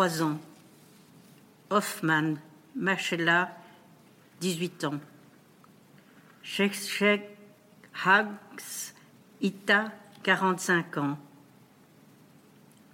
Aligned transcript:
23 0.00 0.22
ans. 0.22 0.38
Hoffman, 1.68 2.36
Machela, 2.74 3.50
18 4.40 4.84
ans. 4.84 5.00
Shekshek 6.42 7.22
Hags, 7.92 8.94
Ita, 9.42 9.92
45 10.22 10.96
ans. 10.96 11.18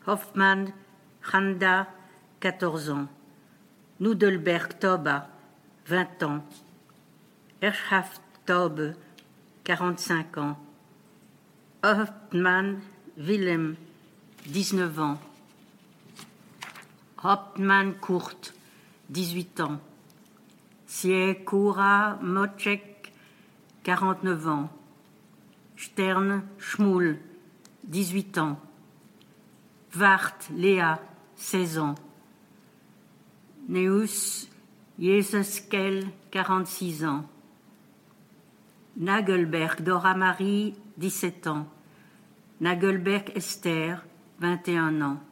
Hoffman, 0.08 0.72
Handa, 1.32 1.87
14 2.40 2.90
ans. 2.90 3.09
Nudelberg 4.01 4.77
Toba, 4.81 5.29
20 5.87 6.23
ans. 6.25 6.45
Erschaft 7.63 8.21
Taube, 8.47 8.95
45 9.63 10.38
ans. 10.38 10.57
Hoffman 11.85 12.81
Willem, 13.17 13.77
19 14.49 14.99
ans. 14.99 15.19
Hauptmann 17.23 18.01
Kurt, 18.01 18.55
18 19.09 19.60
ans. 19.60 19.80
Siekura 20.86 22.18
Mocek, 22.22 23.12
49 23.84 24.48
ans. 24.48 24.68
Stern 25.77 26.42
Schmoul, 26.58 27.18
18 27.84 28.38
ans. 28.38 28.58
Wart 29.94 30.48
Léa, 30.55 31.00
16 31.36 31.78
ans. 31.78 31.94
Neus 33.69 34.48
Jeseskel, 34.98 36.10
46 36.30 37.05
ans. 37.05 37.24
Nagelberg 38.96 39.83
Dora 39.83 40.14
Marie, 40.14 40.74
17 40.96 41.46
ans. 41.48 41.66
Nagelberg 42.60 43.33
Esther, 43.34 44.05
21 44.41 45.00
ans. 45.02 45.25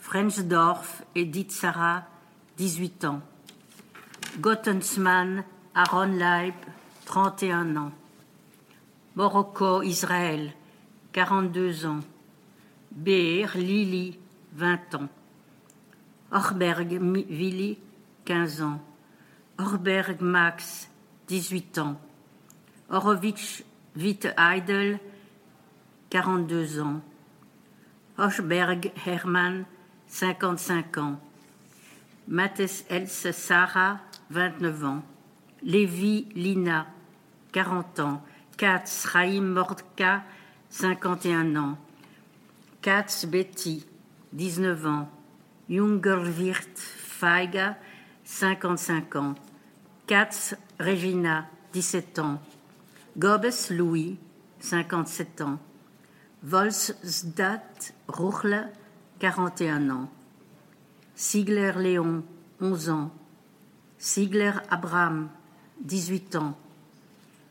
Frensdorf 0.00 1.02
Edith 1.14 1.52
Sarah, 1.52 2.04
18 2.58 3.04
ans. 3.04 3.20
Gottensmann 4.40 5.44
Aaron 5.74 6.16
Leib, 6.18 6.54
31 7.04 7.76
ans. 7.76 7.92
Morocco 9.14 9.82
Israël, 9.82 10.52
42 11.12 11.86
ans. 11.86 12.00
Beer 12.90 13.50
Lili, 13.54 14.18
20 14.54 14.94
ans. 14.96 15.08
Orberg 16.32 16.92
Willy, 17.28 17.78
15 18.24 18.62
ans. 18.62 18.80
Orberg 19.58 20.20
Max, 20.22 20.88
18 21.28 21.78
ans. 21.78 22.00
Horowitz 22.88 23.62
Witte 23.94 24.34
Eidel, 24.36 24.98
42 26.10 26.80
ans. 26.80 27.00
Hochberg 28.18 28.92
Hermann, 29.06 29.64
55 30.10 30.98
ans. 30.98 31.20
Mathis 32.26 32.84
Else 32.90 33.30
Sarah, 33.30 34.00
29 34.30 34.84
ans. 34.84 35.02
Lévi 35.62 36.26
Lina, 36.34 36.86
40 37.52 38.00
ans. 38.00 38.22
Katz 38.56 39.06
Raïm 39.06 39.52
Mordka, 39.52 40.24
51 40.68 41.56
ans. 41.56 41.78
Katz 42.82 43.24
Betty, 43.24 43.86
19 44.32 44.86
ans. 44.86 45.08
Jungerwirt 45.68 46.76
Feiga, 46.76 47.78
55 48.24 49.16
ans. 49.16 49.34
Katz 50.06 50.56
Regina, 50.80 51.48
17 51.72 52.18
ans. 52.18 52.42
Gobes 53.16 53.70
Louis, 53.70 54.18
57 54.58 55.40
ans. 55.42 55.58
Volsdat 56.42 57.92
Ruchle, 58.08 58.70
41 59.20 59.90
ans. 59.90 60.08
Sigler 61.14 61.72
Léon, 61.76 62.24
11 62.58 62.88
ans. 62.88 63.10
Sigler 63.98 64.52
Abraham, 64.70 65.28
18 65.82 66.36
ans. 66.36 66.56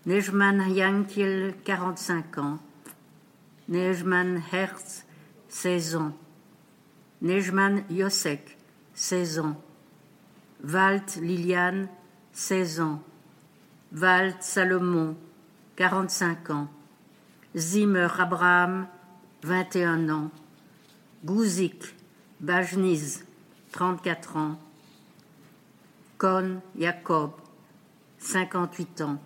Nejman 0.07 0.67
Yankiel, 0.73 1.53
45 1.63 2.37
ans. 2.39 2.57
Nejman 3.67 4.41
Herz, 4.51 5.05
16 5.49 5.95
ans. 5.95 6.13
Nejman 7.21 7.83
Yosek, 7.91 8.57
16 8.95 9.39
ans. 9.39 9.61
Walt 10.63 11.17
Liliane, 11.21 11.87
16 12.33 12.79
ans. 12.81 13.03
Walt 13.91 14.41
Salomon, 14.41 15.15
45 15.75 16.49
ans. 16.49 16.67
Zimmer 17.55 18.07
Abraham, 18.17 18.87
21 19.43 20.09
ans. 20.09 20.31
Gouzik 21.25 21.95
Bajniz, 22.39 23.25
34 23.73 24.37
ans. 24.37 24.57
Kohn 26.17 26.61
Jacob, 26.77 27.31
58 28.19 29.01
ans. 29.01 29.19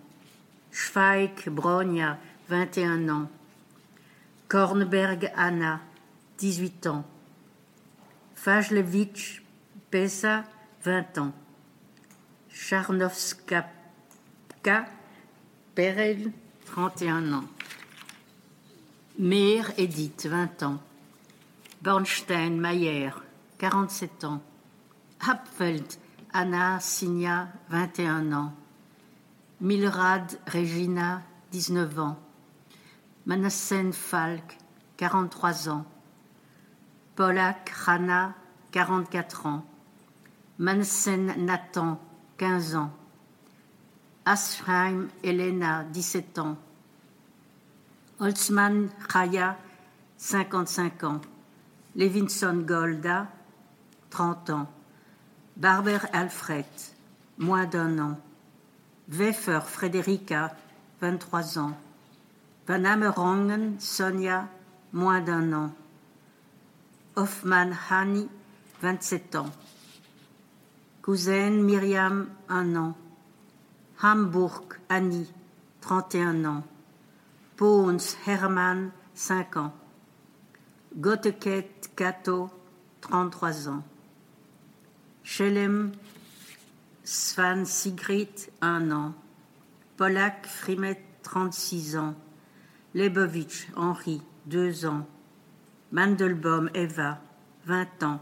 Schweig 0.72 1.48
Bronia, 1.48 2.18
21 2.48 3.08
ans. 3.08 3.30
Kornberg 4.48 5.30
Anna, 5.36 5.80
18 6.38 6.88
ans. 6.88 7.04
Fajlevich 8.34 9.42
Pesa, 9.92 10.44
20 10.82 11.18
ans. 11.18 11.32
Charnovska 12.48 13.68
Perel, 15.76 16.32
31 16.66 17.32
ans. 17.34 17.48
Meir 19.16 19.72
Edith, 19.78 20.26
20 20.26 20.62
ans. 20.64 20.80
Bornstein 21.84 22.58
Mayer, 22.58 23.12
47 23.58 24.24
ans. 24.24 24.40
Hapfeld 25.20 25.98
Anna 26.32 26.80
Signa, 26.80 27.48
21 27.68 28.32
ans. 28.32 28.52
Milrad 29.60 30.40
Regina, 30.46 31.20
19 31.52 31.98
ans. 31.98 32.16
Manassen 33.26 33.92
Falk, 33.92 34.56
43 34.96 35.68
ans. 35.68 35.84
Polak 37.16 37.68
Rana, 37.68 38.34
44 38.72 39.44
ans. 39.44 39.62
Mansen 40.56 41.34
Nathan, 41.44 41.98
15 42.38 42.76
ans. 42.76 42.90
Asheim 44.24 45.08
Elena, 45.22 45.84
17 45.92 46.38
ans. 46.38 46.56
Holtzmann 48.20 48.88
Chaya, 49.06 49.58
55 50.16 51.04
ans. 51.04 51.20
Levinson 51.96 52.64
Golda, 52.66 53.28
30 54.10 54.50
ans. 54.50 54.66
Barber 55.56 55.98
Alfred, 56.12 56.66
moins 57.38 57.66
d'un 57.66 57.98
an. 57.98 58.16
Weffer 59.08 59.60
Frederica, 59.60 60.56
23 61.00 61.58
ans. 61.58 61.74
Van 62.66 62.84
Amerongen 62.84 63.78
Sonia, 63.78 64.48
moins 64.92 65.20
d'un 65.20 65.52
an. 65.52 65.70
Hoffman 67.14 67.70
Hani, 67.90 68.28
27 68.82 69.36
ans. 69.36 69.50
Cousine 71.02 71.62
Myriam, 71.62 72.28
un 72.48 72.74
an. 72.74 72.94
Hamburg 74.02 74.80
Annie, 74.88 75.30
31 75.80 76.44
ans. 76.44 76.62
Pons 77.56 78.16
Hermann, 78.26 78.90
5 79.14 79.56
ans. 79.58 79.72
Gotteket 80.96 81.90
Kato, 81.96 82.50
33 83.00 83.66
ans. 83.66 83.82
Schelem 85.24 85.90
Svan 87.02 87.66
Sigrid, 87.66 88.28
1 88.62 88.92
an. 88.92 89.14
Polak 89.96 90.46
Frimet, 90.46 91.00
36 91.24 91.96
ans. 91.96 92.14
Lebovitch 92.94 93.66
Henri, 93.74 94.22
2 94.46 94.86
ans. 94.86 95.04
Mandelbaum 95.90 96.70
Eva, 96.74 97.20
20 97.66 98.02
ans. 98.04 98.20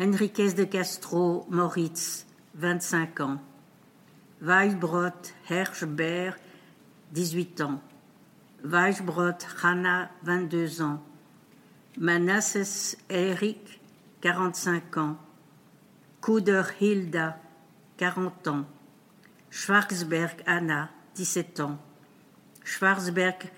Henriquez 0.00 0.52
de 0.54 0.64
Castro 0.64 1.46
Moritz, 1.48 2.26
25 2.54 3.20
ans. 3.20 3.38
Weisbrot 4.40 5.32
Herschberg, 5.48 6.34
18 7.12 7.60
ans. 7.60 7.80
Weisbrot 8.64 9.46
Hanna, 9.62 10.10
22 10.24 10.82
ans. 10.82 11.00
Manasses 11.98 12.98
Eric, 13.08 13.80
45 14.20 14.98
ans. 14.98 15.16
Kuder 16.20 16.64
Hilda, 16.78 17.40
40 17.96 18.46
ans. 18.48 18.66
Schwarzberg 19.50 20.42
Anna, 20.46 20.90
17 21.14 21.60
ans. 21.60 21.78
Schwarzberg 22.64 23.50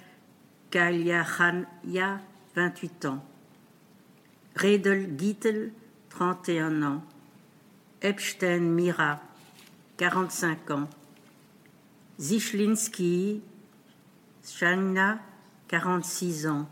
Kalyahanya, 0.71 2.21
28 2.55 3.05
ans. 3.07 3.23
Redel 4.55 5.19
Gittel, 5.19 5.73
31 6.11 6.83
ans. 6.83 7.03
Epstein 8.03 8.61
Mira, 8.61 9.21
45 9.97 10.71
ans. 10.71 10.89
Zichlinski 12.21 13.43
Shana, 14.45 15.19
46 15.67 16.47
ans. 16.47 16.69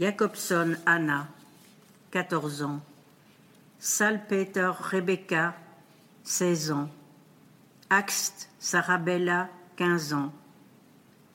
Jacobson 0.00 0.78
Anna, 0.86 1.28
14 2.10 2.62
ans. 2.62 2.80
Salpeter 3.78 4.72
Rebecca, 4.80 5.54
16 6.24 6.70
ans. 6.70 6.88
Axt 7.90 8.48
Sarabella, 8.58 9.50
15 9.76 10.14
ans. 10.14 10.32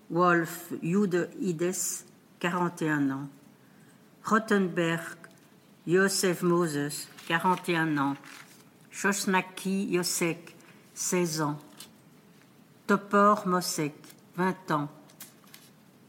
Wolf 0.09 0.73
Jude 0.81 1.29
Ides, 1.39 2.05
41 2.39 3.11
ans. 3.11 3.29
Rottenberg 4.23 5.15
Joseph 5.85 6.41
Moses, 6.41 7.07
41 7.27 7.99
ans. 7.99 8.15
Shosnaki 8.89 9.89
Yosek, 9.91 10.55
16 10.95 11.41
ans. 11.41 11.59
Topor 12.87 13.45
Mosek, 13.45 13.93
20 14.37 14.71
ans. 14.71 14.89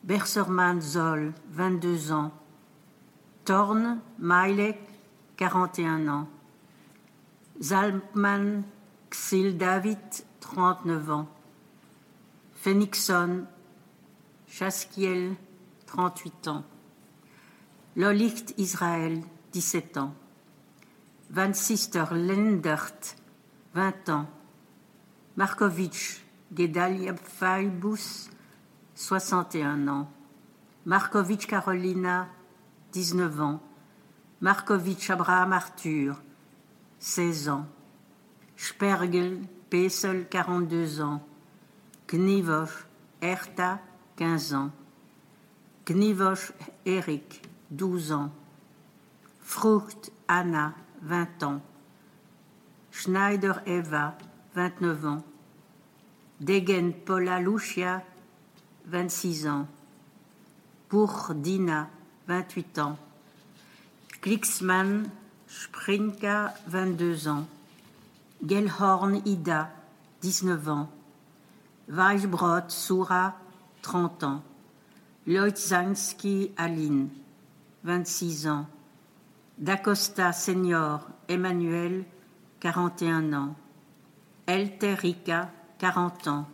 Berserman 0.02 0.80
Zoll, 0.80 1.34
22 1.50 2.12
ans. 2.12 2.32
Torn 3.46 4.00
Mailek, 4.18 4.76
41 5.38 6.08
ans. 6.08 6.26
Zalman 7.60 8.64
Xil 9.08 9.56
David, 9.56 9.98
39 10.40 11.10
ans. 11.10 11.28
Phoenixon 12.56 13.46
Chaskiel, 14.48 15.36
38 15.86 16.48
ans. 16.48 16.64
Lolicht 17.94 18.52
Israël, 18.58 19.22
17 19.52 19.96
ans. 19.96 20.12
Van 21.30 21.54
Sister 21.54 22.06
Lendert, 22.10 23.14
20 23.74 24.08
ans. 24.08 24.26
Markovitch 25.36 26.20
Gedalia 26.52 27.14
Faibus, 27.14 28.28
61 28.96 29.86
ans. 29.86 30.08
Markovitch 30.84 31.46
Carolina, 31.46 32.28
19 32.96 33.40
ans. 33.42 33.60
Markovitch 34.40 35.10
Abraham 35.10 35.52
Arthur, 35.52 36.22
16 36.98 37.50
ans. 37.50 37.66
Spergel 38.56 39.42
Pesel, 39.68 40.26
42 40.30 41.02
ans. 41.02 41.20
Knivosh 42.06 42.86
Erta, 43.20 43.80
15 44.16 44.54
ans. 44.54 44.70
Knivosh 45.84 46.54
Eric, 46.86 47.42
12 47.70 48.12
ans. 48.12 48.30
Frucht 49.42 50.10
Anna, 50.26 50.72
20 51.02 51.42
ans. 51.42 51.60
Schneider 52.92 53.60
Eva, 53.66 54.16
29 54.54 55.04
ans. 55.04 55.24
Degen 56.40 56.92
Paula 57.04 57.40
Lucia, 57.40 58.02
26 58.86 59.48
ans. 59.48 59.68
Pour 60.88 61.34
Dina, 61.34 61.90
28 62.28 62.78
ans. 62.78 62.96
Klicksmann 64.20 65.10
Sprinka, 65.46 66.54
22 66.66 67.28
ans. 67.28 67.46
Gelhorn 68.44 69.22
Ida, 69.24 69.70
19 70.22 70.68
ans. 70.68 70.88
Weisbrot 71.88 72.68
Sura, 72.68 73.34
30 73.82 74.24
ans. 74.24 74.42
Leutzanski 75.26 76.52
Aline, 76.56 77.08
26 77.84 78.48
ans. 78.48 78.66
D'Acosta 79.58 80.32
Senior 80.32 81.00
Emmanuel, 81.28 82.04
41 82.60 83.32
ans. 83.32 83.54
Elterica, 84.46 85.50
40 85.78 86.28
ans. 86.28 86.46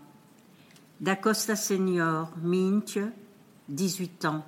D'Acosta 1.01 1.57
Senior 1.57 2.31
Mintje, 2.43 3.11
18 3.69 4.25
ans. 4.27 4.45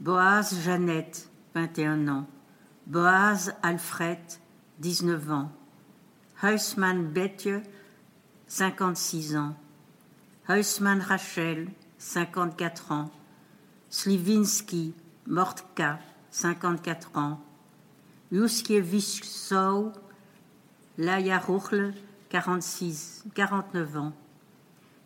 Boaz 0.00 0.54
Jeannette, 0.62 1.28
21 1.54 2.08
ans. 2.08 2.26
Boaz 2.86 3.54
Alfred, 3.62 4.18
19 4.78 5.30
ans. 5.30 5.52
Huisman 6.42 7.06
Betje, 7.06 7.62
56 8.46 9.36
ans. 9.36 9.56
Huisman 10.48 11.00
Rachel, 11.00 11.68
54 11.98 12.92
ans. 12.92 13.10
Slivinski 13.88 14.94
Mortka, 15.26 15.98
54 16.30 17.16
ans. 17.16 17.40
Yuskiewicz 18.30 19.24
Sow, 19.24 19.92
Laya 20.98 21.38
Ruchle, 21.38 21.94
46, 22.28 23.24
49 23.34 23.96
ans. 23.96 24.12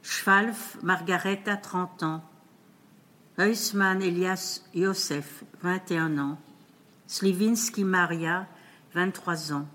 Schwalf 0.02 0.78
Margareta, 0.82 1.56
30 1.56 2.02
ans. 2.02 2.30
Huisman 3.40 4.02
Elias 4.02 4.62
Yosef, 4.75 5.44
21 5.62 6.19
ans. 6.19 6.38
Slivinski 7.06 7.84
Maria, 7.84 8.46
23 8.94 9.52
ans. 9.52 9.66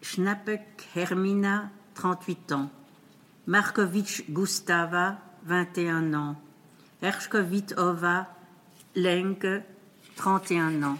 Schnapek 0.00 0.62
Hermina, 0.94 1.72
38 1.94 2.52
ans. 2.52 2.70
Markovitch 3.48 4.30
Gustava, 4.30 5.18
21 5.42 6.14
ans. 6.14 6.36
Erschkovit 7.02 7.74
Ova, 7.76 8.28
Lenke, 8.94 9.64
31 10.14 10.84
ans. 10.84 10.98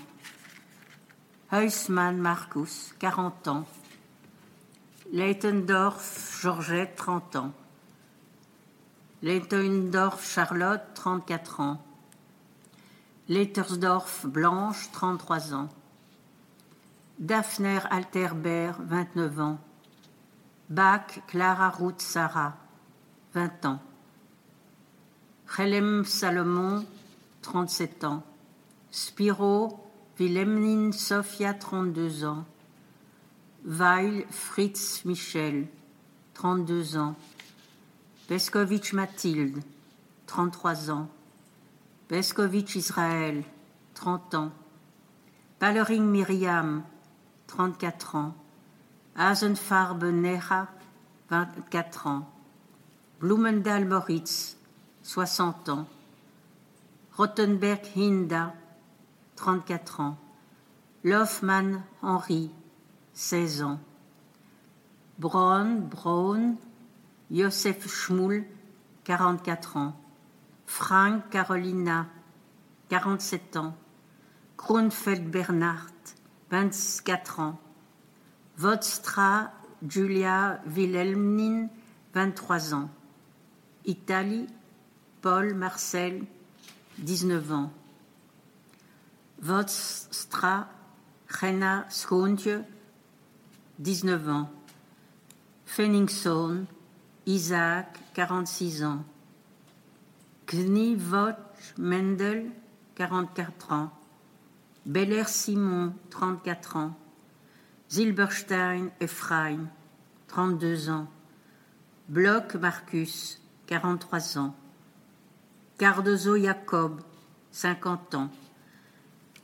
Huisman 1.52 2.18
Marcus, 2.18 2.92
40 2.98 3.46
ans. 3.46 3.66
Leitendorf 5.12 6.40
Georgette, 6.42 6.96
30 6.96 7.36
ans. 7.36 7.52
Leitendorf 9.22 10.24
Charlotte, 10.24 10.82
34 10.94 11.60
ans. 11.60 11.78
Leitersdorf 13.28 14.24
Blanche, 14.26 14.90
33 14.92 15.52
ans. 15.52 15.68
Daphner 17.18 17.80
Alterbert, 17.90 18.78
29 18.80 19.40
ans. 19.40 19.58
Bach 20.70 21.20
Clara 21.26 21.68
Ruth 21.68 22.00
Sarah, 22.00 22.56
20 23.34 23.66
ans. 23.66 23.80
Chelem 25.46 26.06
Salomon, 26.06 26.86
37 27.42 28.04
ans. 28.04 28.22
Spiro 28.90 29.86
Wilhelmine 30.18 30.94
Sofia, 30.94 31.52
32 31.52 32.24
ans. 32.24 32.46
Weil 33.64 34.24
Fritz 34.30 35.04
Michel, 35.04 35.68
32 36.32 36.96
ans. 36.96 37.16
Peskovitch 38.30 38.92
Mathilde, 38.92 39.60
33 40.26 40.90
ans. 40.90 41.08
Peskovitch 42.06 42.76
Israël, 42.76 43.42
30 43.94 44.34
ans. 44.36 44.52
Palering 45.58 46.04
Myriam, 46.04 46.84
34 47.48 48.14
ans. 48.14 48.34
Hasenfarbe 49.16 50.04
Neha, 50.04 50.68
24 51.28 52.06
ans. 52.06 52.30
Blumendal 53.18 53.84
Moritz, 53.84 54.56
60 55.02 55.68
ans. 55.68 55.88
Rottenberg 57.16 57.84
Hinda, 57.96 58.54
34 59.34 59.98
ans. 59.98 60.16
Lofman 61.02 61.82
Henri, 62.00 62.52
16 63.12 63.62
ans. 63.64 63.80
Braun, 65.18 65.80
Braun, 65.80 66.54
Joseph 67.30 67.88
Schmull, 67.88 68.44
44 69.04 69.76
ans. 69.76 69.96
Frank 70.66 71.28
Carolina, 71.30 72.06
47 72.88 73.56
ans. 73.56 73.76
Grunfeld 74.56 75.30
Bernard, 75.30 75.92
24 76.50 77.40
ans. 77.40 77.60
Vodstra 78.56 79.52
Julia 79.86 80.60
Wilhelmine, 80.66 81.70
23 82.14 82.74
ans. 82.74 82.90
Italie, 83.84 84.46
Paul 85.22 85.54
Marcel, 85.54 86.24
19 86.98 87.52
ans. 87.52 87.72
Vodstra 89.40 90.68
Rena 91.28 91.86
Schontje, 91.88 92.62
19 93.78 94.28
ans. 94.28 94.50
Fenningson, 95.64 96.66
Isaac, 97.26 97.98
46 98.14 98.84
ans. 98.84 99.04
Knivot 100.46 101.36
Mendel, 101.78 102.50
44 102.96 103.72
ans. 103.72 103.90
Beller 104.86 105.28
Simon, 105.28 105.94
34 106.10 106.76
ans. 106.76 106.94
Zilberstein 107.90 108.90
Ephraim, 109.00 109.68
32 110.28 110.90
ans. 110.90 111.08
Bloch 112.08 112.54
Marcus, 112.54 113.40
43 113.66 114.38
ans. 114.38 114.54
Cardozo 115.78 116.36
Jacob, 116.36 117.00
50 117.52 118.14
ans. 118.14 118.30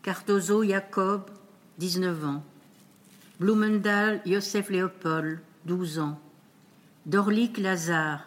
Cardozo 0.02 0.62
Jacob, 0.64 1.30
19 1.78 2.25
ans. 2.25 2.42
Blumendal 3.38 4.23
Joseph 4.25 4.71
Léopold, 4.71 5.40
12 5.64 5.99
ans. 5.99 6.21
Dorlik 7.06 7.58
Lazare, 7.58 8.25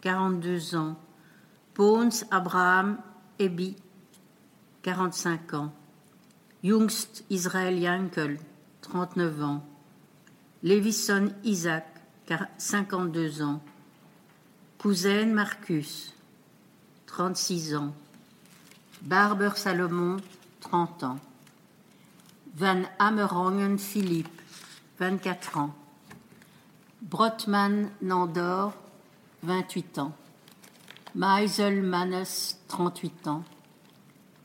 42 0.00 0.76
ans. 0.76 0.96
Pons 1.74 2.24
Abraham 2.30 2.98
Ebi, 3.40 3.74
45 4.84 5.54
ans. 5.54 5.72
Jungst 6.62 7.24
Israël 7.30 7.76
Yankel, 7.76 8.38
39 8.82 9.42
ans. 9.42 9.66
Levison 10.62 11.32
Isaac, 11.42 11.84
52 12.58 13.42
ans. 13.42 13.60
Cousin 14.78 15.26
Marcus, 15.26 16.14
36 17.06 17.74
ans. 17.74 17.92
Barber 19.00 19.50
Salomon, 19.56 20.18
30 20.60 21.02
ans. 21.02 21.18
Van 22.54 22.82
Amerongen 23.00 23.78
Philippe, 23.78 24.40
24 25.00 25.58
ans. 25.58 25.74
Brotman 27.02 27.90
Nandor, 28.00 28.74
28 29.42 29.98
ans. 29.98 30.12
Meisel 31.16 31.82
Mannes, 31.82 32.24
38 32.68 33.26
ans. 33.26 33.44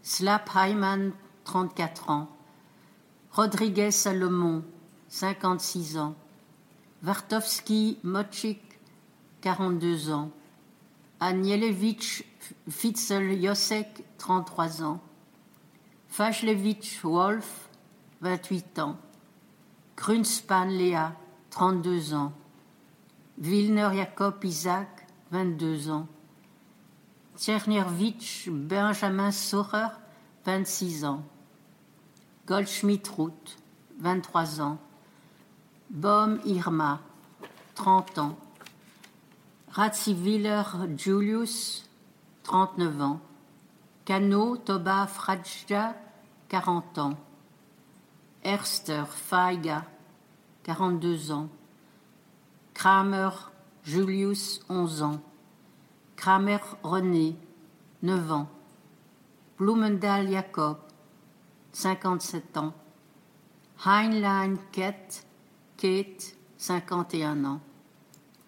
Slap 0.02 0.50
Hyman, 0.56 1.12
34 1.44 2.10
ans. 2.10 2.28
Rodriguez 3.30 3.92
Salomon, 3.92 4.64
56 5.08 5.98
ans. 6.00 6.16
Vartovski 7.04 8.00
Mochik, 8.04 8.80
42 9.42 10.10
ans. 10.10 10.32
Anielevich 11.20 12.26
Fitzel 12.68 13.40
Josek, 13.40 14.04
33 14.18 14.82
ans. 14.82 15.00
Fajlevich 16.08 17.04
Wolf, 17.04 17.70
28 18.22 18.80
ans. 18.80 18.98
Grunspan 19.96 20.66
Léa, 20.66 21.16
32 21.52 22.16
ans. 22.16 22.34
Wilner 23.39 23.94
Jacob 23.94 24.44
Isaac, 24.44 24.88
22 25.32 25.89
ans. 25.91 26.08
Tchernervich 27.38 28.50
Benjamin 28.51 29.32
Saurer, 29.32 29.91
26 30.46 31.06
ans. 31.06 31.22
Goldschmidt 32.48 33.08
Ruth, 33.15 33.58
23 34.00 34.62
ans. 34.62 34.79
Baum 35.91 36.39
Irma, 36.46 37.00
30 37.75 38.17
ans. 38.17 38.38
Ratziviller 39.70 40.63
Julius, 40.98 41.88
39 42.41 43.01
ans. 43.01 43.20
Cano 44.06 44.58
Toba 44.58 45.06
Frajja, 45.06 45.94
40 46.50 46.98
ans. 46.98 47.17
Erster 48.44 49.06
Feiga, 49.06 49.86
42 50.63 51.32
ans. 51.32 51.50
Kramer 52.77 53.31
Julius, 53.84 54.62
11 54.69 55.01
ans. 55.01 55.19
Kramer 56.15 56.60
René, 56.84 57.36
9 58.03 58.31
ans. 58.31 58.48
Blumendal 59.57 60.29
Jacob, 60.29 60.77
57 61.72 62.55
ans. 62.57 62.74
Heinlein 63.84 64.57
Kate, 64.72 65.25
Kate, 65.75 66.36
51 66.60 67.46
ans. 67.46 67.62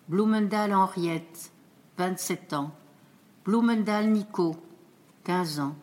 Blumendal 0.08 0.76
Henriette, 0.76 1.52
27 1.98 2.54
ans. 2.54 2.72
Blumendal 3.44 4.12
Nico, 4.12 4.56
15 5.24 5.60
ans. 5.60 5.76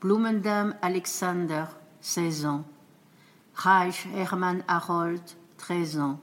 Blumendam 0.00 0.76
Alexander, 0.80 1.64
16 2.00 2.46
ans. 2.46 2.64
Reich 3.56 4.06
Hermann 4.14 4.62
Harold, 4.68 5.22
13 5.58 5.98
ans. 5.98 6.20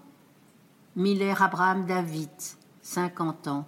Miller 0.95 1.41
Abraham 1.41 1.85
David, 1.85 2.29
50 2.81 3.47
ans. 3.47 3.65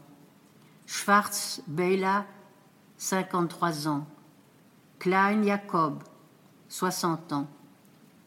Schwarz 0.85 1.61
Bela, 1.67 2.25
53 2.97 3.87
ans. 3.87 4.05
Klein 4.99 5.41
Jacob, 5.43 6.03
60 6.67 7.31
ans. 7.31 7.47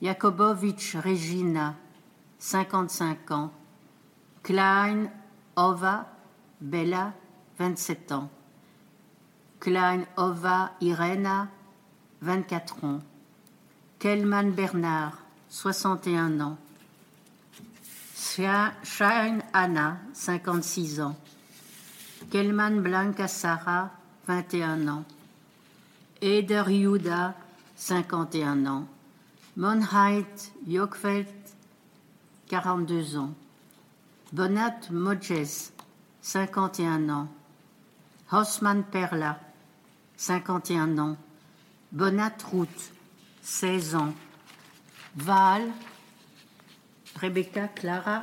Jakobowicz 0.00 0.96
Regina, 0.96 1.74
55 2.38 3.30
ans. 3.32 3.50
Klein 4.42 5.10
Ova 5.56 6.06
Bella, 6.62 7.12
27 7.58 8.12
ans. 8.12 8.30
Klein 9.60 10.06
Ova 10.16 10.70
Irena, 10.80 11.48
24 12.22 12.84
ans. 12.84 13.00
Kelman 13.98 14.52
Bernard, 14.52 15.18
61 15.50 16.40
ans. 16.40 16.56
Shine 18.34 19.42
Anna, 19.52 20.00
56 20.12 21.00
ans. 21.00 21.16
Kelman 22.30 22.82
Blanca 22.82 23.28
Sarah, 23.28 23.90
21 24.26 24.88
ans. 24.88 25.04
Eder 26.20 26.64
Yuda, 26.68 27.34
51 27.76 28.66
ans. 28.66 28.86
Monheit 29.56 30.50
Jokveld, 30.66 31.26
42 32.48 33.16
ans. 33.16 33.34
Bonat 34.32 34.90
Modjes, 34.90 35.72
51 36.20 37.08
ans. 37.08 37.28
Hosman 38.32 38.82
Perla, 38.82 39.38
51 40.16 40.98
ans. 40.98 41.16
Bonat 41.92 42.36
Ruth, 42.52 42.92
16 43.42 43.94
ans. 43.94 44.14
Val, 45.14 45.62
Rebecca 47.16 47.68
Clara, 47.68 48.22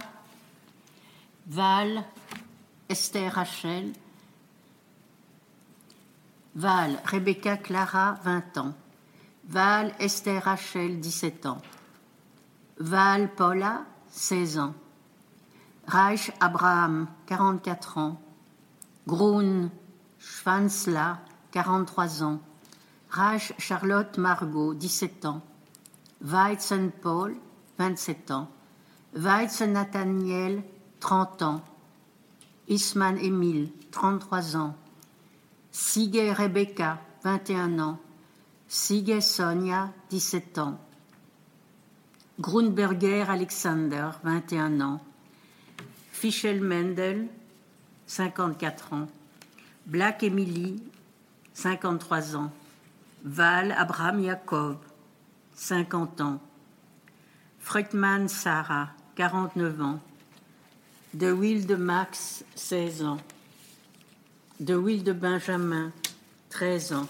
Val, 1.47 2.05
Esther 2.87 3.33
Rachel, 3.33 3.91
Val, 6.55 7.01
Rebecca 7.05 7.57
Clara, 7.57 8.19
20 8.23 8.57
ans. 8.57 8.73
Val, 9.45 9.93
Esther 9.99 10.43
Rachel, 10.43 10.99
17 10.99 11.45
ans. 11.47 11.61
Val, 12.77 13.33
Paula, 13.33 13.85
16 14.09 14.59
ans. 14.59 14.75
Reich 15.87 16.31
Abraham, 16.39 17.07
44 17.25 17.97
ans. 17.97 18.17
Grun 19.07 19.69
Schwanzla, 20.19 21.19
43 21.51 22.21
ans. 22.21 22.39
Reich 23.09 23.53
Charlotte 23.57 24.17
Margot, 24.17 24.75
17 24.75 25.25
ans. 25.25 25.41
Weizen 26.21 26.91
Paul, 26.91 27.35
27 27.79 28.31
ans. 28.31 28.47
Weizen 29.15 29.73
Nathaniel, 29.73 30.63
30 30.99 31.41
ans. 31.43 31.61
Isman 32.67 33.17
Emile, 33.17 33.69
33 33.91 34.55
ans. 34.55 34.75
Sigue 35.71 36.33
Rebecca, 36.35 36.99
21 37.23 37.79
ans. 37.79 37.99
Sigue 38.67 39.19
Sonia, 39.19 39.93
17 40.09 40.57
ans. 40.57 40.79
Grunberger 42.39 43.29
Alexander, 43.29 44.11
21 44.23 44.81
ans. 44.81 45.01
Fischel 46.11 46.61
Mendel, 46.61 47.27
54 48.07 48.93
ans. 48.93 49.07
Black 49.85 50.23
Emily, 50.23 50.81
53 51.53 52.35
ans. 52.35 52.51
Val 53.23 53.75
Abraham 53.77 54.23
Jacob, 54.23 54.77
50 55.53 56.21
ans. 56.21 56.39
Freutmann 57.59 58.27
Sarah, 58.27 58.89
49 59.15 59.81
ans. 59.81 59.99
De 61.13 61.31
Wilde 61.31 61.77
Max, 61.77 62.43
16 62.55 63.03
ans. 63.03 63.17
De 64.59 64.75
Wilde 64.75 65.11
Benjamin, 65.11 65.91
13 66.49 66.93
ans. 66.93 67.07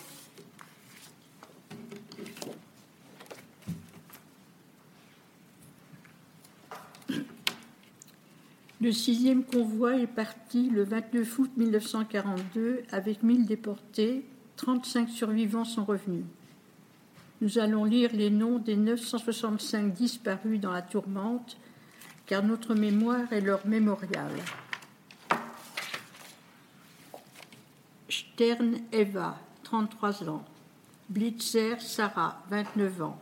Le 8.81 8.91
sixième 8.91 9.45
convoi 9.45 9.95
est 9.95 10.07
parti 10.07 10.69
le 10.69 10.83
29 10.83 11.39
août 11.39 11.51
1942 11.55 12.83
avec 12.91 13.23
1000 13.23 13.45
déportés. 13.45 14.25
35 14.57 15.07
survivants 15.07 15.63
sont 15.63 15.85
revenus. 15.85 16.25
Nous 17.39 17.59
allons 17.59 17.85
lire 17.85 18.09
les 18.13 18.29
noms 18.29 18.59
des 18.59 18.75
965 18.75 19.93
disparus 19.93 20.59
dans 20.59 20.73
la 20.73 20.81
tourmente, 20.81 21.57
car 22.25 22.43
notre 22.43 22.75
mémoire 22.75 23.31
est 23.31 23.41
leur 23.41 23.65
mémorial. 23.67 24.31
Stern 28.09 28.79
Eva, 28.91 29.37
33 29.63 30.29
ans. 30.29 30.45
Blitzer 31.09 31.79
Sarah, 31.79 32.41
29 32.49 33.01
ans. 33.01 33.19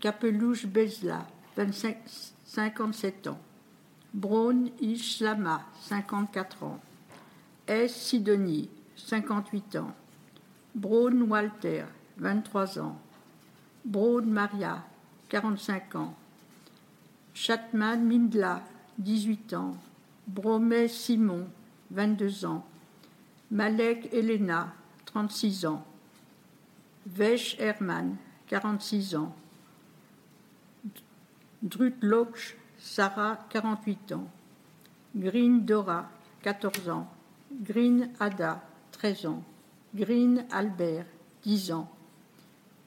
Capelouche 0.00 0.66
Bezla, 0.66 1.26
25, 1.56 1.96
57 2.44 3.26
ans. 3.26 3.40
Braun 4.14 4.70
Islama, 4.80 5.62
54 5.82 6.62
ans. 6.62 6.80
S. 7.66 7.94
Sidonie, 7.94 8.70
58 8.96 9.76
ans. 9.76 9.94
Braun 10.74 11.22
Walter, 11.22 11.84
23 12.16 12.78
ans. 12.78 12.98
Braun 13.84 14.22
Maria, 14.26 14.84
45 15.28 15.94
ans. 15.96 16.14
Chatman 17.40 18.04
Mindla, 18.04 18.62
18 18.98 19.54
ans. 19.54 19.76
Bromet 20.26 20.88
Simon, 20.88 21.46
22 21.92 22.44
ans. 22.44 22.64
Malek 23.52 24.12
Elena, 24.12 24.74
36 25.06 25.64
ans. 25.66 25.84
Vesh 27.06 27.56
Herman, 27.60 28.16
46 28.48 29.14
ans. 29.14 29.36
Drut 31.62 31.94
Loch, 32.02 32.56
Sarah, 32.76 33.38
48 33.50 34.12
ans. 34.12 34.28
Green 35.14 35.64
Dora, 35.64 36.10
14 36.42 36.88
ans. 36.88 37.06
Green 37.52 38.10
Ada, 38.18 38.60
13 38.90 39.26
ans. 39.26 39.44
Green 39.94 40.44
Albert, 40.50 41.06
10 41.44 41.70
ans. 41.70 41.88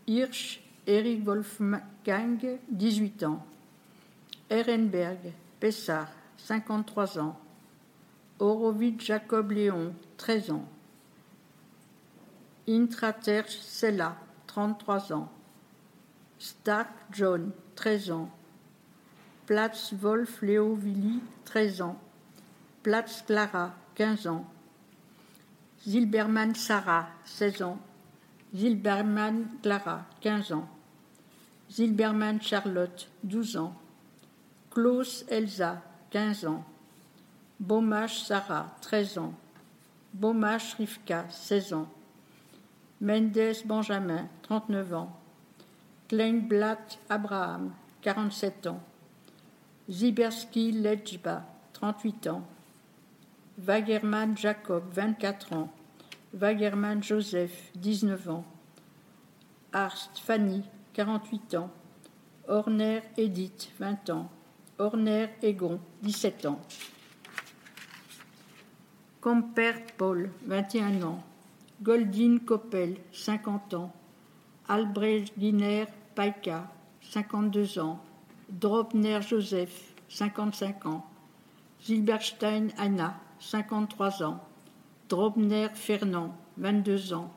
Hirsch, 0.08 0.60
Eric 0.88 1.26
Wolfgang, 1.26 2.60
18 2.70 3.24
ans. 3.24 3.46
Ehrenberg, 4.52 5.34
Pessard, 5.62 6.10
53 6.36 7.20
ans. 7.20 7.40
Horowitz 8.38 9.06
Jacob 9.06 9.52
Léon, 9.52 9.94
13 10.18 10.52
ans. 10.52 10.66
Intraterch 12.68 13.50
Sella, 13.62 14.18
33 14.48 15.14
ans. 15.14 15.32
Stark 16.38 16.90
John, 17.12 17.52
13 17.76 18.12
ans. 18.12 18.30
Platz 19.46 19.94
Wolf 19.94 20.42
Léo 20.42 20.76
Willy, 20.76 21.22
13 21.46 21.82
ans. 21.82 22.00
Platz 22.84 23.24
Clara, 23.26 23.74
15 23.96 24.28
ans. 24.28 24.46
Zilberman 25.88 26.56
Sarah, 26.56 27.08
16 27.24 27.62
ans. 27.62 27.80
Zilberman 28.54 29.48
Clara, 29.64 30.06
15 30.20 30.52
ans. 30.52 30.68
Zilberman 31.70 32.42
Charlotte, 32.42 33.10
12 33.24 33.56
ans. 33.56 33.81
Klaus 34.72 35.26
Elsa, 35.28 35.82
15 36.12 36.46
ans. 36.46 36.64
Beaumache 37.60 38.24
Sarah, 38.24 38.74
13 38.80 39.18
ans. 39.18 39.34
Beaumache 40.14 40.76
Rivka, 40.76 41.26
16 41.30 41.74
ans. 41.74 41.88
Mendes 43.02 43.66
Benjamin, 43.66 44.30
39 44.44 44.94
ans. 44.94 45.12
Kleinblatt 46.08 47.00
Abraham, 47.10 47.74
47 48.02 48.68
ans. 48.68 48.80
Ziberski 49.90 50.72
Lejba, 50.72 51.44
38 51.74 52.28
ans. 52.28 52.44
Wagerman 53.58 54.38
Jacob, 54.38 54.86
24 54.94 55.52
ans. 55.52 55.70
Wagerman 56.34 57.04
Joseph, 57.04 57.74
19 57.76 58.30
ans. 58.30 58.46
Arst 59.74 60.18
Fanny, 60.20 60.64
48 60.94 61.56
ans. 61.56 61.70
Horner 62.48 63.02
Edith, 63.18 63.70
20 63.78 64.10
ans. 64.12 64.30
Horner 64.82 65.30
Egon, 65.44 65.80
17 66.02 66.48
ans. 66.48 66.60
Compère 69.22 69.80
Paul, 69.96 70.32
21 70.48 71.04
ans. 71.04 71.24
Goldin 71.84 72.40
Koppel, 72.40 72.98
50 73.12 73.76
ans. 73.76 73.94
Albrecht 74.68 75.38
Diner 75.38 75.86
Paika, 76.16 76.72
52 77.02 77.78
ans. 77.78 78.00
Dropner 78.50 79.22
Joseph, 79.22 79.94
55 80.10 80.88
ans. 80.88 81.06
Zilberstein 81.86 82.70
Anna, 82.80 83.20
53 83.40 84.24
ans. 84.24 84.40
Drobner 85.10 85.68
Fernand, 85.76 86.36
22 86.58 87.14
ans. 87.14 87.32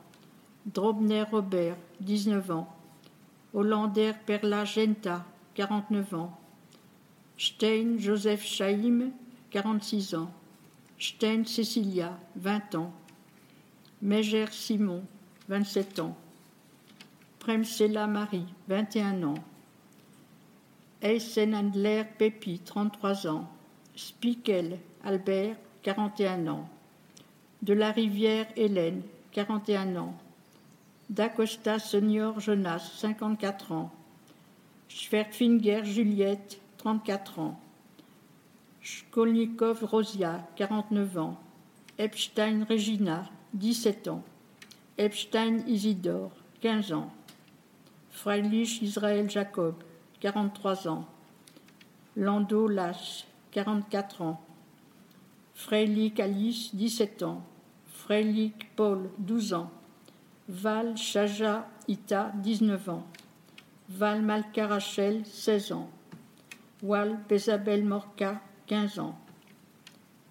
Drobner 0.65 1.25
Robert, 1.31 1.77
19 1.99 2.49
ans. 2.49 2.75
Hollander 3.53 4.13
Perla 4.25 4.65
Genta, 4.65 5.23
49 5.53 6.13
ans. 6.15 6.39
Stein 7.37 7.97
Joseph 7.99 8.45
Chaim, 8.45 9.11
46 9.51 10.15
ans. 10.15 10.31
Stein 10.97 11.43
Cecilia, 11.45 12.17
20 12.37 12.75
ans. 12.75 12.93
Méger 14.01 14.45
Simon, 14.51 15.03
27 15.49 15.99
ans. 15.99 16.15
Premsela 17.39 18.07
Marie, 18.07 18.45
21 18.69 19.23
ans. 19.23 19.43
Eisenhandler 21.01 22.03
Pépi, 22.17 22.59
33 22.59 23.27
ans. 23.27 23.49
Spikel 23.95 24.79
Albert, 25.03 25.57
41 25.83 26.47
ans. 26.47 26.69
De 27.61 27.73
la 27.73 27.91
Rivière 27.91 28.47
Hélène, 28.55 29.01
41 29.33 29.97
ans. 29.97 30.15
D'Acosta 31.09 31.79
Senior 31.79 32.39
Jonas, 32.39 32.91
54 32.97 33.71
ans. 33.73 33.91
Schwertfinger 34.87 35.83
Juliette, 35.83 36.59
34 36.85 37.39
ans. 37.39 37.59
Shkolnikov 38.79 39.81
Rosia, 39.81 40.47
49 40.55 41.17
ans. 41.17 41.37
Epstein 41.97 42.61
Regina, 42.61 43.27
17 43.55 44.07
ans. 44.07 44.23
Epstein 44.99 45.67
Isidore, 45.67 46.29
15 46.61 46.93
ans. 46.93 47.11
Freilich 48.11 48.83
Israël 48.83 49.27
Jacob, 49.31 49.73
43 50.21 50.87
ans. 50.87 51.07
Lando 52.15 52.67
Lache, 52.67 53.25
44 53.49 54.21
ans. 54.21 54.41
Freilich 55.55 56.19
Alice, 56.19 56.75
17 56.75 57.23
ans. 57.23 57.41
Freilich 57.87 58.53
Paul, 58.75 59.09
12 59.17 59.53
ans. 59.53 59.71
Val 60.47 60.95
Chaja 60.95 61.67
Ita, 61.87 62.31
19 62.43 62.89
ans. 62.89 63.03
Val 63.89 64.21
Malka 64.21 64.67
Rachel, 64.67 65.25
16 65.25 65.71
ans. 65.71 65.89
Wal 66.85 67.17
Bézabel 67.27 67.83
Morca, 67.83 68.39
15 68.67 68.99
ans. 68.99 69.15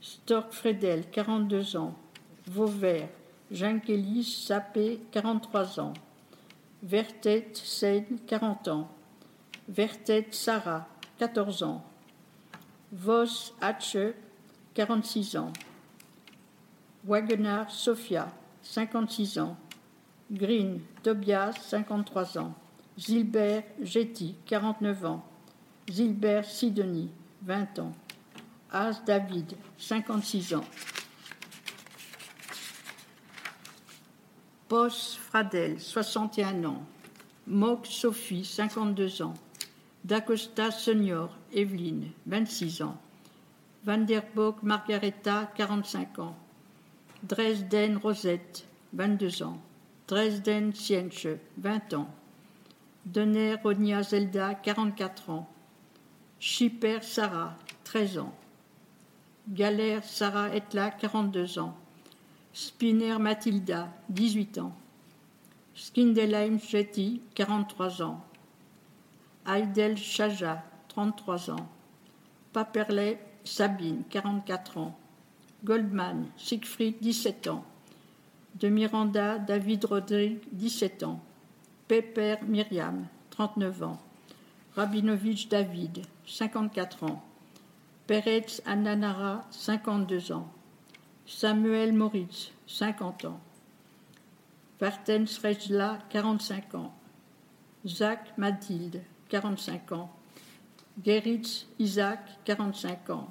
Stork 0.01 0.53
Fredel, 0.53 1.05
42 1.11 1.75
ans. 1.75 1.97
Vauvert, 2.47 3.09
Jean-Kélis 3.51 4.45
Sapé, 4.47 5.01
43 5.11 5.81
ans. 5.81 5.95
Vertet 6.85 7.51
Seine, 7.55 8.21
40 8.29 8.69
ans. 8.69 8.88
Vertet 9.69 10.29
Sarah, 10.31 10.87
14 11.19 11.64
ans. 11.64 11.85
Vos 12.93 13.53
Hatche, 13.61 14.14
46 14.75 15.37
ans. 15.37 15.53
Wagener 17.05 17.64
Sophia, 17.69 18.29
56 18.62 19.40
ans. 19.40 19.57
Green 20.31 20.79
Tobias, 21.03 21.55
53 21.55 22.38
ans. 22.38 22.55
Gilbert 22.97 23.64
Getty, 23.83 24.37
49 24.47 25.05
ans. 25.05 25.25
Gilbert 25.88 26.44
Sidonie, 26.44 27.11
20 27.42 27.79
ans. 27.79 27.92
As 28.70 29.05
David, 29.05 29.55
56 29.79 30.55
ans. 30.55 30.64
Pos 34.68 35.16
Fradel, 35.16 35.79
61 35.79 36.64
ans. 36.64 36.83
Mock 37.47 37.87
Sophie, 37.87 38.44
52 38.44 39.23
ans. 39.23 39.35
D'Acosta 40.05 40.70
Senior, 40.70 41.31
Evelyne, 41.53 42.11
26 42.27 42.83
ans. 42.83 42.97
Van 43.85 43.99
der 43.99 44.23
Bock 44.35 44.62
Margareta, 44.62 45.53
45 45.57 46.18
ans. 46.18 46.35
Dresden 47.23 47.99
Rosette, 47.99 48.66
22 48.94 49.42
ans. 49.42 49.59
Dresden 50.07 50.73
Sienche, 50.75 51.38
20 51.59 51.92
ans. 51.94 52.09
Donner 53.05 53.57
Ronia 53.62 54.03
Zelda, 54.03 54.55
44 54.55 55.31
ans. 55.31 55.49
Schipper 56.47 57.03
Sarah, 57.03 57.57
13 57.85 58.19
ans. 58.19 58.35
Galère 59.49 60.05
Sarah 60.05 60.55
Etla, 60.55 60.91
42 60.91 61.59
ans. 61.59 61.75
Spinner 62.53 63.17
Mathilda, 63.19 63.89
18 64.11 64.59
ans. 64.59 64.77
Skindeleim 65.75 66.61
Jetty, 66.61 67.23
43 67.35 68.03
ans. 68.03 68.23
Aydel 69.47 69.97
Chaja, 69.97 70.63
33 70.89 71.49
ans. 71.49 71.67
Paperley 72.53 73.19
Sabine, 73.45 74.03
44 74.11 74.77
ans. 74.77 74.99
Goldman 75.65 76.27
Siegfried, 76.37 76.97
17 77.01 77.47
ans. 77.47 77.65
De 78.57 78.69
Miranda 78.69 79.39
David 79.39 79.87
Rodrigue, 79.87 80.41
17 80.53 81.05
ans. 81.05 81.21
Pepper 81.89 82.37
Myriam, 82.47 83.07
39 83.31 83.83
ans. 83.83 83.99
Rabinovich 84.77 85.49
David, 85.49 86.03
54 86.27 87.05
ans. 87.05 87.23
Peretz 88.09 88.61
Ananara, 88.67 89.45
52 89.51 90.33
ans. 90.33 90.49
Samuel 91.27 91.93
Moritz, 91.93 92.51
50 92.67 93.25
ans. 93.27 93.41
Vartens 94.81 95.39
Rejla, 95.45 96.01
45 96.11 96.75
ans. 96.75 96.93
Zach 97.87 98.37
Mathilde, 98.37 99.03
45 99.29 99.93
ans. 99.93 100.11
Geritz 101.05 101.67
Isaac, 101.79 102.19
45 102.45 103.11
ans. 103.11 103.29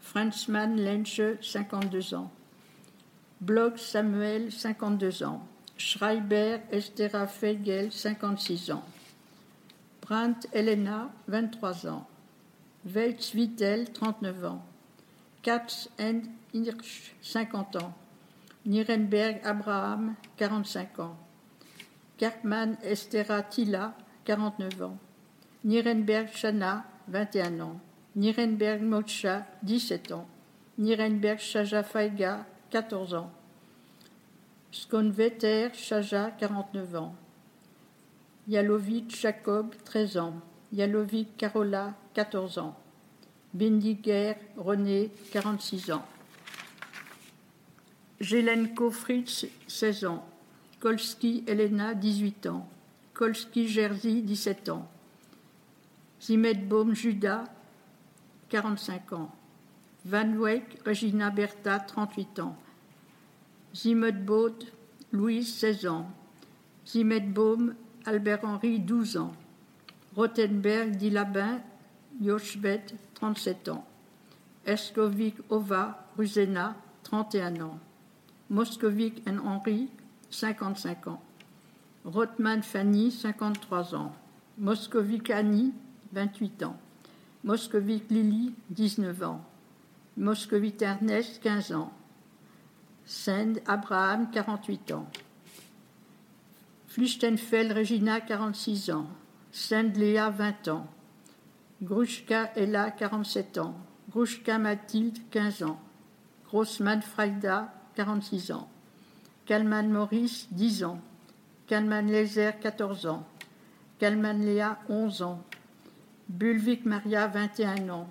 Franzmann 0.00 0.76
Lenche, 0.76 1.40
52 1.40 2.14
ans. 2.14 2.30
Bloch 3.40 3.76
Samuel, 3.76 4.52
52 4.52 5.24
ans. 5.24 5.40
Schreiber 5.76 6.60
Estera 6.70 7.26
Fegel, 7.26 7.90
56 7.90 8.70
ans. 8.70 8.84
Brandt 10.10 10.48
Elena, 10.52 11.12
23 11.28 11.86
ans. 11.86 12.04
Weitz 12.84 13.32
Vittel, 13.32 13.92
39 13.92 14.44
ans. 14.44 14.62
Katz 15.44 15.88
and 16.00 16.22
Hirsch, 16.52 17.12
50 17.22 17.76
ans. 17.76 17.92
Nierenberg 18.66 19.40
Abraham, 19.44 20.16
45 20.36 20.98
ans. 20.98 21.16
Karpman 22.18 22.76
Estera 22.82 23.44
Tila, 23.44 23.94
49 24.24 24.82
ans. 24.82 24.98
Nierenberg 25.62 26.34
Shana, 26.34 26.84
21 27.06 27.60
ans. 27.60 27.80
Nirenberg 28.16 28.82
Mocha, 28.82 29.46
17 29.62 30.10
ans. 30.10 30.26
Nirenberg 30.76 31.38
Shaja 31.38 31.84
Faiga, 31.84 32.46
14 32.70 33.14
ans. 33.14 33.30
Skonveter 34.72 35.72
Shaja, 35.72 36.32
49 36.32 36.96
ans. 36.96 37.14
Yalovic 38.50 39.14
Jacob, 39.16 39.76
13 39.84 40.16
ans. 40.18 40.34
Yalovic 40.72 41.36
Carola, 41.36 41.94
14 42.14 42.58
ans. 42.58 42.76
Bindiger 43.54 44.34
René, 44.56 45.12
46 45.30 45.92
ans. 45.92 46.04
Jelenko 48.18 48.90
Fritz, 48.90 49.46
16 49.68 50.04
ans. 50.04 50.26
Kolski 50.80 51.44
Elena, 51.46 51.94
18 51.94 52.46
ans. 52.48 52.68
Kolski 53.14 53.68
Jerzy, 53.68 54.20
17 54.20 54.68
ans. 54.70 54.90
Zimetbaum 56.20 56.92
Judas, 56.92 57.44
45 58.48 59.12
ans. 59.12 59.30
Van 60.04 60.36
Weyck 60.36 60.80
Regina 60.84 61.30
Bertha, 61.30 61.78
38 61.78 62.40
ans. 62.40 62.56
Zimmetbaud 63.76 64.56
Louise, 65.12 65.54
16 65.54 65.86
ans. 65.86 66.10
Zimetbaum 68.00 68.14
Albert-Henri, 68.14 68.80
12 68.80 69.16
ans. 69.16 69.32
Rothenberg 70.16 70.96
Dilabin 70.96 71.60
Yoshvet, 72.20 72.82
37 73.14 73.68
ans. 73.68 73.84
Eskovic 74.66 75.36
Ova 75.48 76.06
Ruzena, 76.16 76.76
31 77.04 77.60
ans. 77.60 77.78
Moscovic 78.50 79.22
et 79.26 79.38
Henri, 79.38 79.88
55 80.30 81.06
ans. 81.08 81.22
Rothman 82.04 82.62
Fanny, 82.62 83.10
53 83.10 83.94
ans. 83.94 84.12
Moscovic 84.58 85.30
Annie, 85.30 85.72
28 86.12 86.64
ans. 86.64 86.76
Moscovic 87.44 88.10
Lily, 88.10 88.54
19 88.70 89.22
ans. 89.22 89.44
Moscovic 90.16 90.82
Ernest, 90.82 91.40
15 91.42 91.72
ans. 91.72 91.92
Send 93.06 93.62
Abraham, 93.66 94.30
48 94.30 94.92
ans. 94.92 95.06
Flichtenfeld 96.90 97.70
Regina, 97.70 98.20
46 98.20 98.90
ans. 98.90 99.06
Send 99.52 99.96
Léa, 99.96 100.28
20 100.28 100.66
ans. 100.66 100.86
Grushka 101.80 102.50
Ella, 102.56 102.90
47 102.90 103.58
ans. 103.58 103.76
Grushka 104.10 104.58
Mathilde, 104.58 105.16
15 105.30 105.62
ans. 105.62 105.80
Grossman 106.48 107.00
Freida, 107.00 107.72
46 107.94 108.50
ans. 108.50 108.68
Kalman 109.46 109.84
Maurice, 109.84 110.48
10 110.50 110.82
ans. 110.82 111.00
Kalman 111.68 112.08
Lézer, 112.08 112.58
14 112.60 113.06
ans. 113.06 113.24
Kalman 114.00 114.40
Léa, 114.44 114.80
11 114.88 115.22
ans. 115.22 115.44
Bulvik 116.28 116.86
Maria, 116.86 117.28
21 117.28 117.88
ans. 117.90 118.08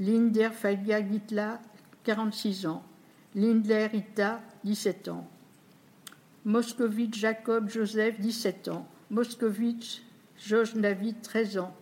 Linder 0.00 0.48
Faiga 0.50 1.00
Gitla, 1.08 1.60
46 2.02 2.66
ans. 2.66 2.82
Lindler 3.36 3.86
Rita, 3.86 4.40
17 4.64 5.06
ans. 5.06 5.24
Moscovitch 6.44 7.14
Jacob 7.14 7.68
Joseph, 7.68 8.18
17 8.18 8.68
ans. 8.68 8.86
Moscovitch 9.10 10.02
Georges 10.36 10.74
David, 10.74 11.22
13 11.22 11.58
ans. 11.58 11.72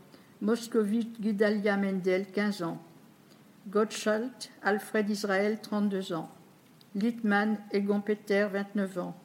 Moscovitch 0.43 1.21
Guidalia 1.21 1.77
Mendel, 1.77 2.27
15 2.27 2.63
ans. 2.63 2.79
Gottschalk 3.69 4.51
Alfred 4.63 5.09
Israël, 5.09 5.59
32 5.61 6.13
ans. 6.13 6.29
Littmann 6.95 7.59
Egon 7.73 8.01
Peter, 8.01 8.49
29 8.53 8.99
ans. 8.99 9.17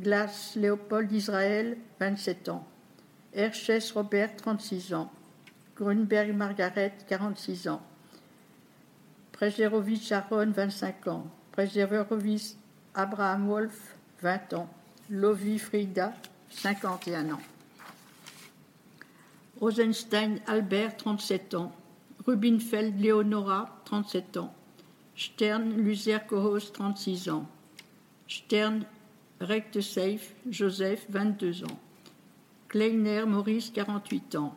Glass 0.00 0.54
Léopold 0.56 1.10
Israël, 1.12 1.76
27 2.00 2.48
ans. 2.48 2.66
Herches 3.34 3.92
Robert, 3.92 4.34
36 4.36 4.94
ans. 4.94 5.12
Grunberg 5.76 6.34
Margaret, 6.34 6.94
46 7.08 7.68
ans. 7.68 7.82
Prejerovitch 9.32 10.10
Aaron, 10.10 10.50
25 10.50 11.06
ans. 11.06 11.26
Prejerovitch 11.52 12.54
Abraham 12.96 13.48
Wolf, 13.48 13.97
20 14.22 14.54
ans. 14.54 14.68
Lovi 15.10 15.58
Frida, 15.58 16.12
51 16.50 17.30
ans. 17.30 17.40
Rosenstein 19.60 20.40
Albert, 20.46 20.96
37 20.98 21.54
ans. 21.54 21.72
Rubinfeld 22.26 23.00
Leonora, 23.00 23.80
37 23.86 24.36
ans. 24.36 24.54
Stern 25.16 25.72
Luzer 25.76 26.26
Kohos, 26.26 26.72
36 26.72 27.28
ans. 27.30 27.46
Stern 28.28 28.84
Rectesafe 29.40 30.34
Joseph, 30.48 31.06
22 31.08 31.64
ans. 31.64 31.78
Kleiner 32.68 33.24
Maurice, 33.24 33.70
48 33.70 34.36
ans. 34.36 34.54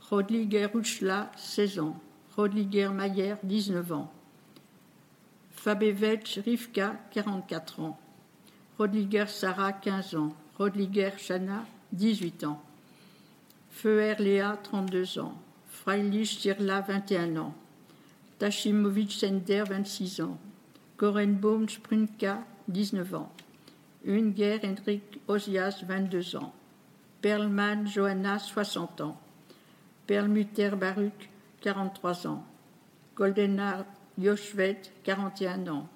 Rodliger 0.00 0.66
Ruchla, 0.66 1.30
16 1.36 1.78
ans. 1.80 2.00
Rodliger 2.36 2.88
Mayer, 2.88 3.36
19 3.42 3.92
ans. 3.92 4.12
Fabevech 5.52 6.40
Rivka, 6.44 6.96
44 7.12 7.80
ans. 7.80 7.98
Rodliger 8.78 9.28
Sarah, 9.28 9.72
15 9.72 10.14
ans. 10.16 10.32
Rodliger 10.58 11.12
Shana, 11.16 11.64
18 11.92 12.44
ans. 12.44 12.60
Feuer 13.70 14.16
Léa, 14.18 14.56
32 14.62 15.18
ans. 15.18 15.34
Freilich 15.68 16.40
Sirla, 16.40 16.80
21 16.80 17.36
ans. 17.36 17.54
Tachimovic 18.38 19.12
Sender, 19.12 19.64
26 19.68 20.20
ans. 20.22 20.38
Korenbaum 20.96 21.68
Sprunka, 21.68 22.44
19 22.68 23.14
ans. 23.14 23.32
Unger 24.06 24.58
Hendrik 24.62 25.20
Osias, 25.28 25.84
22 25.86 26.36
ans. 26.36 26.52
Perlman 27.22 27.86
Johanna, 27.86 28.38
60 28.38 29.00
ans. 29.00 29.16
Perlmutter 30.06 30.70
Baruch, 30.70 31.30
43 31.62 32.26
ans. 32.26 32.44
Goldenar 33.14 33.84
Yoshvet, 34.18 34.92
41 35.04 35.68
ans. 35.68 35.88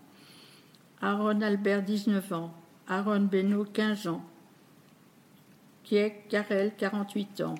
Aaron 1.02 1.42
Albert, 1.42 1.82
19 1.82 2.32
ans. 2.32 2.54
Aaron 2.90 3.20
Beno, 3.20 3.64
15 3.64 4.06
ans. 4.08 4.22
Kiek 5.84 6.26
Karel, 6.30 6.72
48 6.74 7.42
ans. 7.42 7.54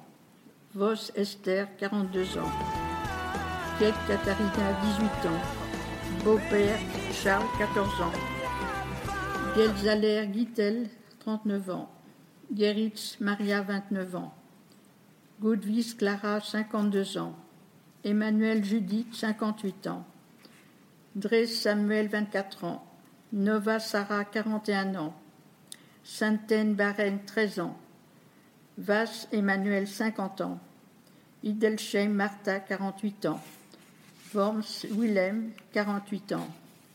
Vos 0.74 1.10
Esther, 1.14 1.68
42 1.78 2.38
ans. 2.38 2.50
Kiek 3.78 3.94
Katarina, 4.06 4.72
18 4.82 5.28
ans. 5.28 6.24
Beau-père, 6.24 6.78
Charles, 7.12 7.46
14 7.58 8.00
ans. 8.00 8.12
Gelzaler 9.54 10.32
Gittel, 10.32 10.88
39 11.20 11.70
ans. 11.70 11.90
Geritz 12.56 13.20
Maria, 13.20 13.60
29 13.60 14.16
ans. 14.16 14.34
Goudvis 15.42 15.94
Clara, 15.94 16.40
52 16.40 17.18
ans. 17.18 17.36
Emmanuel 18.02 18.64
Judith, 18.64 19.14
58 19.14 19.88
ans. 19.88 20.06
Dres 21.16 21.48
Samuel, 21.48 22.08
24 22.08 22.64
ans. 22.64 22.87
Nova 23.32 23.78
Sarah, 23.78 24.24
41 24.24 24.94
ans. 24.94 25.14
Saintaine 26.02 26.74
Baren, 26.74 27.18
13 27.26 27.60
ans. 27.60 27.76
Vas 28.78 29.28
Emmanuel, 29.32 29.86
50 29.86 30.40
ans. 30.40 30.58
Idelsheim 31.42 32.08
Martha, 32.08 32.58
48 32.60 33.26
ans. 33.26 33.40
Worms 34.34 34.86
Willem, 34.90 35.50
48 35.72 36.32
ans. 36.32 36.48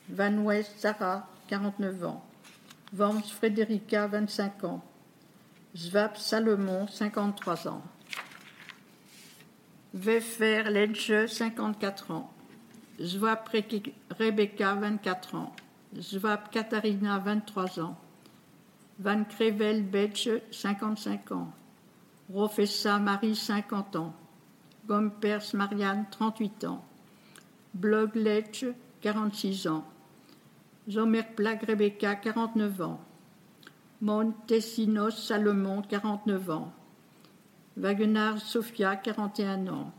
Van 0.09 0.37
West 0.39 0.79
Sarah, 0.79 1.27
49 1.49 2.03
ans. 2.03 2.23
Worms 2.93 3.31
Frédérica, 3.31 4.07
25 4.07 4.63
ans. 4.63 4.83
Zvap 5.75 6.17
Salomon, 6.17 6.87
53 6.87 7.67
ans. 7.67 7.83
Vefer 9.93 10.63
Lenche, 10.71 11.27
54 11.27 12.11
ans. 12.11 12.31
Zwap 12.99 13.49
Rebecca, 14.17 14.73
24 14.73 15.35
ans. 15.35 15.55
Zwap 15.99 16.51
Katharina, 16.51 17.19
23 17.19 17.79
ans. 17.79 17.95
Van 18.99 19.23
Krevel 19.25 19.83
Betche, 19.83 20.41
55 20.51 21.31
ans. 21.31 21.47
Rofessa 22.33 22.99
Marie, 22.99 23.35
50 23.35 23.95
ans. 23.95 24.13
Gompers 24.87 25.53
Marianne, 25.53 26.05
38 26.11 26.63
ans. 26.65 26.83
Blog 27.73 28.15
Letch, 28.15 28.65
46 29.01 29.67
ans. 29.67 29.83
Zomerplag 30.89 31.63
Rebecca, 31.63 32.15
49 32.15 32.81
ans. 32.81 32.99
Montesinos 34.01 35.11
Salomon, 35.11 35.81
49 35.81 36.49
ans. 36.49 36.73
Wagenar 37.77 38.39
Sofia, 38.39 38.95
41 38.95 39.67
ans. 39.67 39.91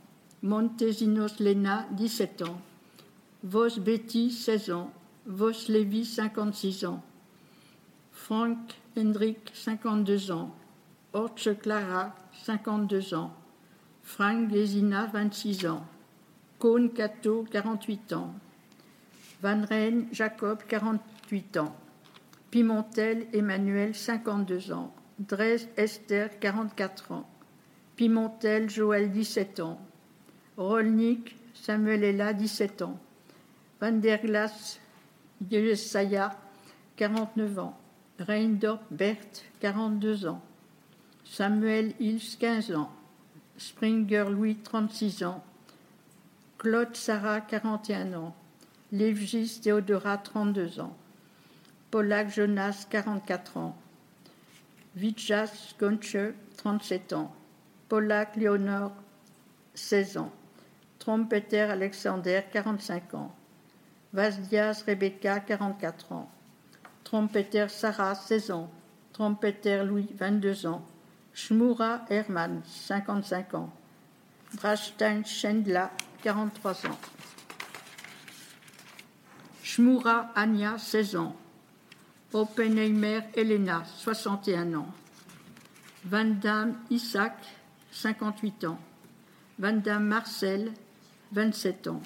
Montesinos 0.42 1.40
Lena, 1.40 1.86
17 1.92 2.42
ans. 2.42 2.58
Vos 3.42 3.78
Betty, 3.78 4.30
16 4.30 4.70
ans. 4.70 4.90
Vos 5.26 5.68
Lévy, 5.68 6.04
56 6.04 6.84
ans. 6.84 7.02
Frank 8.12 8.58
Hendrik, 8.94 9.38
52 9.54 10.30
ans. 10.30 10.54
Orche 11.14 11.58
Clara, 11.62 12.14
52 12.44 13.14
ans. 13.14 13.32
Frank 14.02 14.50
Gesina, 14.50 15.06
26 15.06 15.64
ans. 15.66 15.82
Kohn 16.58 16.90
Cato, 16.90 17.46
48 17.50 18.12
ans. 18.12 18.34
Van 19.40 19.64
Rijn 19.64 20.08
Jacob, 20.12 20.62
48 20.68 21.56
ans. 21.56 21.74
Pimentel 22.50 23.26
Emmanuel, 23.32 23.94
52 23.94 24.72
ans. 24.72 24.94
Dres 25.18 25.68
Esther, 25.78 26.38
44 26.38 27.12
ans. 27.12 27.26
Pimentel 27.96 28.68
Joël, 28.68 29.10
17 29.10 29.60
ans. 29.60 29.80
Rolnik 30.58 31.34
Samuel 31.54 32.04
Ella, 32.04 32.34
17 32.34 32.82
ans. 32.82 32.98
Van 33.80 33.92
der 33.92 34.18
Glas 34.18 34.80
Jesaja, 35.50 36.36
49 36.96 37.58
ans. 37.58 37.78
Reindorp 38.18 38.82
Bert, 38.90 39.42
42 39.60 40.26
ans. 40.26 40.40
Samuel 41.24 41.94
Hills, 41.98 42.36
15 42.38 42.72
ans. 42.76 42.90
Springer 43.58 44.26
Louis, 44.30 44.56
36 44.56 45.24
ans. 45.24 45.42
Claude 46.58 46.94
Sarah, 46.96 47.40
41 47.40 48.14
ans. 48.14 48.34
Levgis 48.92 49.60
Théodora, 49.60 50.18
32 50.18 50.80
ans. 50.80 50.96
Polak 51.90 52.32
Jonas, 52.32 52.86
44 52.88 53.56
ans. 53.56 53.76
Vijas 54.96 55.74
Gonche, 55.78 56.16
37 56.56 57.12
ans. 57.12 57.34
Polak 57.88 58.36
Léonore, 58.36 58.92
16 59.74 60.18
ans. 60.18 60.32
Trompeter 60.98 61.62
Alexander, 61.62 62.42
45 62.52 63.14
ans. 63.14 63.34
Vasdias 64.14 64.84
Rebecca, 64.86 65.40
44 65.40 66.12
ans. 66.12 66.30
Trompeter 67.02 67.68
Sarah, 67.68 68.14
16 68.14 68.52
ans. 68.52 68.70
Trompeter 69.12 69.82
Louis, 69.84 70.08
22 70.16 70.66
ans. 70.66 70.86
Shmura 71.34 72.04
Hermann, 72.08 72.62
55 72.64 73.54
ans. 73.54 73.72
Brashstein 74.54 75.24
Chendla, 75.24 75.90
43 76.22 76.86
ans. 76.86 76.98
Shmura 79.64 80.30
Anya, 80.36 80.78
16 80.78 81.16
ans. 81.16 81.34
Oppenheimer 82.32 83.24
Elena, 83.34 83.82
61 83.96 84.74
ans. 84.74 84.88
Van 86.04 86.24
Damme 86.40 86.76
Isaac, 86.88 87.34
58 87.90 88.64
ans. 88.64 88.78
Van 89.58 89.72
Damme 89.72 90.06
Marcel, 90.06 90.72
27 91.32 91.88
ans. 91.88 92.02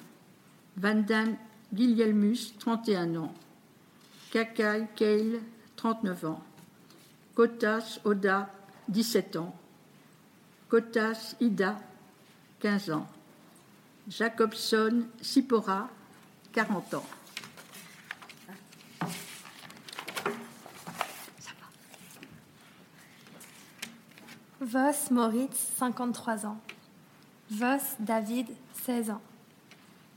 Van 0.75 0.95
Damme 0.95 1.35
Guilhelmus, 1.73 2.53
31 2.59 3.15
ans. 3.15 3.33
Kakai 4.31 4.87
Keil, 4.95 5.41
39 5.75 6.25
ans. 6.25 6.41
Kotas 7.35 7.99
Oda, 8.05 8.49
17 8.89 9.35
ans. 9.35 9.55
Kotas 10.67 11.35
Ida, 11.39 11.77
15 12.59 12.91
ans. 12.91 13.07
Jacobson 14.07 15.05
Sipora, 15.21 15.89
40 16.53 16.95
ans. 16.95 17.05
Voss 24.61 25.09
Moritz, 25.09 25.55
53 25.77 26.45
ans. 26.45 26.57
Voss 27.49 27.95
David, 27.99 28.47
16 28.73 29.11
ans. 29.11 29.21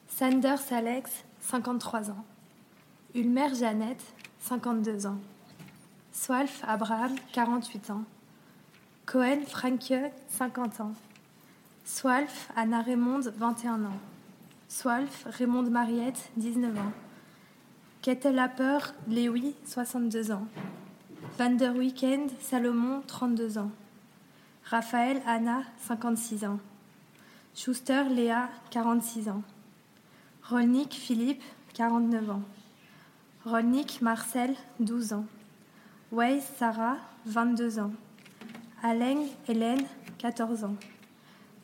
Sanders 0.09 0.73
Alex, 0.73 1.25
53 1.43 2.11
ans. 2.11 2.25
Ulmer 3.15 3.55
Jeannette, 3.55 4.03
52 4.41 5.07
ans. 5.07 5.19
Swalf 6.13 6.63
Abraham, 6.67 7.15
48 7.33 7.91
ans. 7.91 8.05
Cohen 9.05 9.43
Franke, 9.47 10.13
50 10.29 10.81
ans. 10.81 10.95
Swalf 11.85 12.51
Anna 12.57 12.81
Raymond, 12.81 13.21
21 13.37 13.85
ans. 13.85 13.99
Swalf 14.69 15.27
Raymond 15.27 15.65
Mariette, 15.65 16.31
19 16.37 16.79
ans. 16.79 16.93
Kettelapper 18.01 18.79
Lewy, 19.09 19.55
62 19.67 20.31
ans. 20.31 20.47
Van 21.39 21.51
der 21.51 21.75
Weekend 21.75 22.31
Salomon, 22.41 23.03
32 23.07 23.59
ans. 23.59 23.71
Raphaël 24.65 25.21
Anna, 25.27 25.63
56 25.79 26.45
ans. 26.45 26.61
Schuster 27.55 28.05
Léa, 28.09 28.49
46 28.71 29.29
ans. 29.29 29.43
Rolnik 30.49 30.93
Philippe, 30.93 31.43
49 31.75 32.31
ans. 32.31 32.43
Rolnik 33.47 34.03
Marcel, 34.03 34.57
12 34.81 35.13
ans. 35.13 35.25
Weiss 36.11 36.45
Sarah, 36.59 36.97
22 37.27 37.79
ans. 37.79 37.93
Aleng 38.83 39.29
Hélène, 39.47 39.85
14 40.19 40.65
ans. 40.65 40.75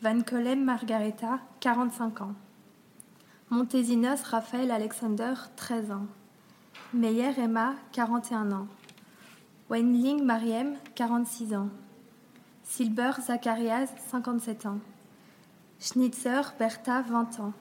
Van 0.00 0.20
Colem 0.20 0.64
Margareta, 0.64 1.40
45 1.60 2.20
ans. 2.22 2.34
Montesinos 3.50 4.22
Raphaël 4.22 4.70
Alexander, 4.70 5.34
13 5.56 5.90
ans. 5.90 6.06
Meyer 6.94 7.32
Emma, 7.36 7.74
41 7.90 8.52
ans. 8.52 8.68
Weinling 9.68 10.22
Mariem, 10.22 10.76
46 10.94 11.54
ans. 11.54 11.68
Silber 12.62 13.10
Zacharias, 13.20 13.88
57 14.10 14.66
ans. 14.66 14.78
Schnitzer 15.80 16.42
Bertha, 16.60 17.02
20 17.02 17.40
ans. 17.40 17.52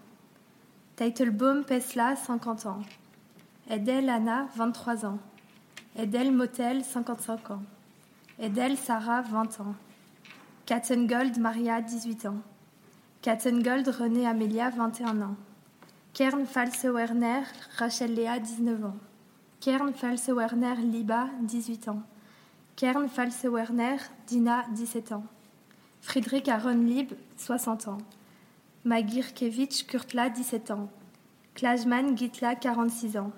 Teitelbaum 0.98 1.64
Pesla, 1.64 2.16
50 2.16 2.66
ans. 2.66 2.82
Edel 3.70 4.10
Anna, 4.10 4.48
23 4.56 5.06
ans. 5.06 5.20
Edel 5.96 6.32
Motel, 6.32 6.84
55 6.84 7.52
ans. 7.52 7.62
Edel 8.40 8.76
Sarah, 8.78 9.22
20 9.22 9.60
ans. 9.60 9.76
Katzengold 10.66 11.38
Maria, 11.38 11.82
18 11.82 12.26
ans. 12.26 12.42
Katzengold 13.22 13.88
René 13.88 14.26
Amelia, 14.26 14.72
21 14.72 15.22
ans. 15.22 15.36
Kern 16.14 16.48
False 16.48 16.86
Werner 16.86 17.44
Rachel 17.78 18.16
Léa, 18.16 18.40
19 18.40 18.86
ans. 18.86 18.98
Kern 19.62 19.94
False 19.94 20.30
Werner 20.30 20.78
Liba, 20.82 21.28
18 21.44 21.90
ans. 21.90 22.02
Kern 22.76 23.08
False 23.08 23.44
Werner 23.44 23.98
Dina, 24.26 24.66
17 24.74 25.12
ans. 25.12 25.26
Friedrich 26.02 26.50
Aaron 26.50 26.88
Lib, 26.88 27.14
60 27.36 27.88
ans. 27.88 28.00
Magirkevich 28.88 29.86
Kurtla, 29.90 30.30
17 30.30 30.72
ans. 30.72 30.88
Klajman 31.56 32.16
Gitla, 32.16 32.56
46 32.56 33.18
ans. 33.18 33.34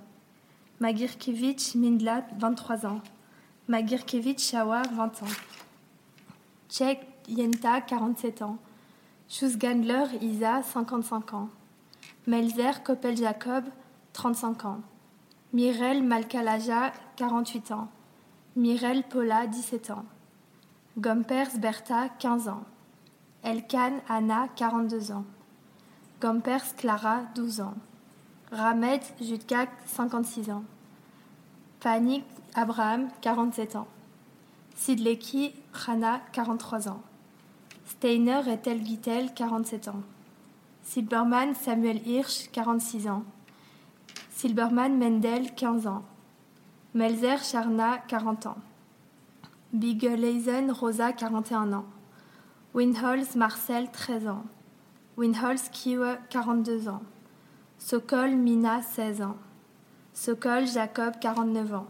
Magirkevich 0.78 1.74
Mindla, 1.74 2.24
23 2.38 2.86
ans. 2.86 3.02
Magirkevich 3.68 4.38
Shawa, 4.38 4.84
20 4.94 5.24
ans. 5.24 5.36
Tchek 6.70 7.00
Yenta, 7.28 7.82
47 7.82 8.44
ans. 8.44 8.60
Schussgandler 9.28 10.22
Isa, 10.22 10.62
55 10.62 11.34
ans. 11.34 11.50
Melzer 12.28 12.84
Koppel 12.84 13.18
Jacob, 13.18 13.64
35 14.14 14.66
ans. 14.66 14.82
Mirel 15.52 16.04
Malkalaja, 16.04 16.94
48 17.18 17.72
ans. 17.72 17.88
Mirel 18.56 19.02
Paula, 19.02 19.48
17 19.48 19.90
ans. 19.90 20.06
Gompers 21.00 21.58
Bertha, 21.58 22.08
15 22.20 22.50
ans. 22.50 22.64
Elkan 23.42 23.94
Anna, 24.08 24.48
42 24.56 25.12
ans. 25.12 25.26
Gompers 26.22 26.76
Clara, 26.76 27.22
12 27.36 27.62
ans. 27.62 27.76
Ramed 28.52 29.02
Jutkak, 29.22 29.70
56 29.86 30.50
ans. 30.52 30.64
Panik 31.80 32.26
Abraham, 32.56 33.08
47 33.22 33.78
ans. 33.78 33.88
Sidleki 34.76 35.54
Rana, 35.72 36.20
43 36.34 36.90
ans. 36.90 37.02
Steiner 37.86 38.42
Ethel 38.48 38.86
Gittel, 38.86 39.34
47 39.34 39.88
ans. 39.88 40.04
Silberman 40.84 41.54
Samuel 41.56 42.02
Hirsch, 42.06 42.50
46 42.52 43.08
ans. 43.08 43.24
Silberman 44.32 44.98
Mendel, 44.98 45.54
15 45.56 45.88
ans. 45.88 46.04
Melzer 46.94 47.38
Charna, 47.44 47.98
40 48.10 48.48
ans. 48.48 48.58
Bigeleisen 49.72 50.72
Rosa, 50.72 51.14
41 51.14 51.72
ans. 51.72 51.86
Winholz 52.74 53.36
Marcel, 53.36 53.90
13 53.92 54.28
ans. 54.28 54.44
Winholz 55.20 55.70
Kiewe, 55.72 56.18
42 56.32 56.88
ans. 56.88 57.02
Sokol 57.78 58.38
Mina, 58.38 58.82
16 58.82 59.22
ans. 59.22 59.36
Sokol 60.14 60.66
Jacob, 60.66 61.16
49 61.20 61.74
ans. 61.74 61.88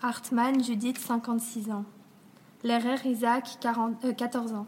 Hartmann 0.00 0.64
Judith, 0.64 0.96
56 0.96 1.70
ans. 1.70 1.84
Lerer 2.64 2.96
Isaac, 3.04 3.58
40, 3.60 4.16
14 4.16 4.54
ans. 4.54 4.66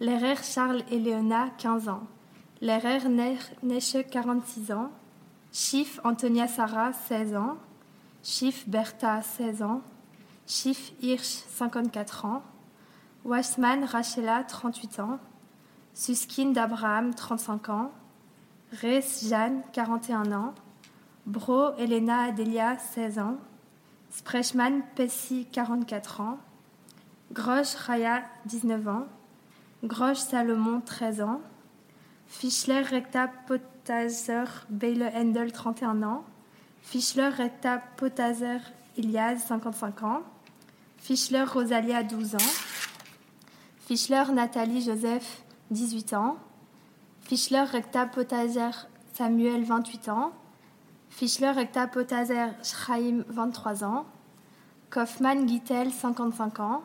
Lerer 0.00 0.42
Charles 0.42 0.82
Eleona, 0.90 1.50
15 1.58 1.88
ans. 1.88 2.02
Lerer 2.60 3.08
Neche, 3.62 3.96
46 4.10 4.72
ans. 4.72 4.90
Schiff 5.52 6.00
Antonia 6.02 6.48
Sarah, 6.48 6.92
16 6.92 7.36
ans. 7.36 7.58
Schiff 8.24 8.68
Bertha, 8.68 9.22
16 9.22 9.62
ans. 9.62 9.82
Schiff 10.48 10.92
Hirsch, 11.00 11.44
54 11.50 12.24
ans. 12.24 12.42
Wassman 13.24 13.84
Rachela, 13.84 14.42
38 14.42 14.98
ans. 14.98 15.20
Suskin 15.96 16.52
d'Abraham, 16.52 17.14
35 17.14 17.70
ans. 17.70 17.90
Rees 18.82 19.26
Jeanne, 19.30 19.62
41 19.72 20.30
ans. 20.30 20.54
Bro 21.24 21.72
Elena 21.78 22.24
Adelia, 22.24 22.76
16 22.78 23.18
ans. 23.18 23.38
Sprechman 24.10 24.82
Pessi, 24.94 25.46
44 25.50 26.20
ans. 26.20 26.38
Grosch 27.32 27.74
Raya, 27.86 28.22
19 28.44 28.86
ans. 28.88 29.06
Grosch 29.84 30.18
Salomon, 30.18 30.82
13 30.82 31.22
ans. 31.22 31.40
Fischler 32.26 32.82
Recta 32.82 33.28
Potazer 33.46 34.66
Bayle 34.68 35.10
Handel, 35.14 35.50
31 35.50 36.02
ans. 36.02 36.24
Fischler 36.82 37.30
Recta 37.30 37.78
Potazer 37.96 38.60
Ilias, 38.98 39.38
55 39.48 40.02
ans. 40.02 40.20
Fischler 40.98 41.44
Rosalia, 41.44 42.02
12 42.02 42.34
ans. 42.34 42.64
Fischler 43.86 44.30
Nathalie 44.32 44.82
Joseph, 44.82 45.42
18 45.70 46.12
ans. 46.14 46.36
Fischler 47.22 47.64
recta 47.72 48.06
potager 48.06 48.70
Samuel 49.12 49.64
28 49.64 50.08
ans. 50.08 50.32
Fischler 51.10 51.56
recta 51.56 51.86
potager 51.86 52.50
Schraim 52.62 53.24
23 53.28 53.82
ans. 53.84 54.04
Kaufmann 54.90 55.48
Gittel 55.48 55.90
55 55.90 56.60
ans. 56.60 56.82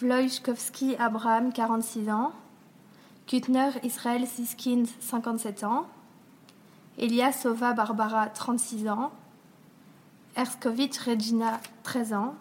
Wojciechowski 0.00 0.96
Abraham 0.96 1.52
46 1.52 2.10
ans. 2.10 2.32
Kutner 3.28 3.70
Israël 3.84 4.26
Siskind 4.26 4.88
57 5.00 5.64
ans. 5.64 5.86
Elias 6.98 7.32
Sova 7.32 7.74
Barbara 7.74 8.26
36 8.26 8.88
ans. 8.88 9.12
Erskovic 10.36 10.96
Regina 10.96 11.60
13 11.84 12.12
ans. 12.14 12.34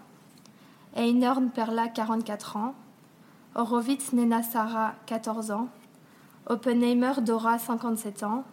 Einhorn 0.95 1.49
Perla 1.51 1.87
44 1.87 2.57
ans. 2.57 2.73
Horowitz 3.55 4.13
Nena 4.13 4.41
Sarah 4.41 4.95
14 5.05 5.51
ans. 5.51 5.69
Oppenheimer 6.47 7.21
Dora 7.21 7.59
57 7.59 8.23
ans. 8.23 8.43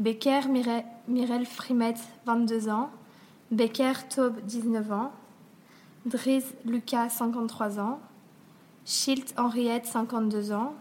Becker 0.00 0.48
Mirel 0.48 1.46
Frimet 1.46 1.94
22 2.24 2.68
ans. 2.68 2.90
Becker 3.50 4.08
Taube 4.08 4.40
19 4.46 4.92
ans. 4.92 5.12
Dries 6.06 6.44
Lucas 6.64 7.10
53 7.10 7.78
ans. 7.78 8.00
Schilt 8.84 9.34
Henriette 9.36 9.86
52 9.86 10.52
ans. 10.52 10.72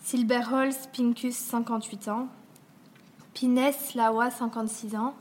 Silberholz 0.00 0.88
Pincus 0.92 1.34
58 1.34 2.08
ans. 2.08 2.28
Pines 3.32 3.72
Lawa 3.94 4.30
56 4.30 4.96
ans. 4.96 5.14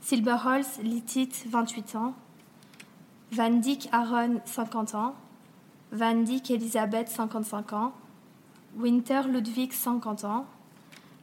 Silberholz 0.00 0.80
Litit 0.82 1.30
28 1.48 1.94
ans. 1.94 2.14
Van 3.30 3.50
Dyck 3.50 3.88
Aaron 3.92 4.40
50 4.44 4.94
ans. 4.96 5.14
Van 5.94 6.24
Elisabeth 6.24 7.08
55 7.08 7.72
ans. 7.72 7.92
Winter 8.76 9.28
Ludwig 9.28 9.72
50 9.72 10.24
ans. 10.24 10.44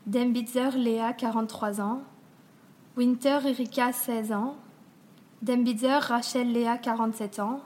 Dembitzer 0.05 0.77
Léa 0.77 1.11
43 1.11 1.81
ans. 1.81 2.01
Winter 2.95 3.39
Erika 3.45 3.91
16 3.91 4.31
ans. 4.31 4.55
Dembitzer 5.41 5.99
Rachel 5.99 6.53
Léa 6.53 6.77
47 6.77 7.39
ans. 7.39 7.59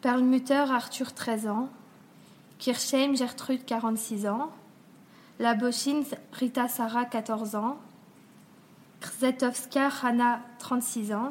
Perlmutter 0.00 0.64
Arthur 0.72 1.14
13 1.14 1.46
ans. 1.46 1.68
Kirchheim 2.58 3.14
Gertrude 3.14 3.64
46 3.64 4.26
ans. 4.26 4.50
Labochins 5.38 6.16
Rita 6.32 6.66
Sarah 6.66 7.04
14 7.04 7.54
ans. 7.54 7.76
Krzetowska 9.00 9.88
Hanna 10.02 10.40
36 10.58 11.12
ans. 11.12 11.28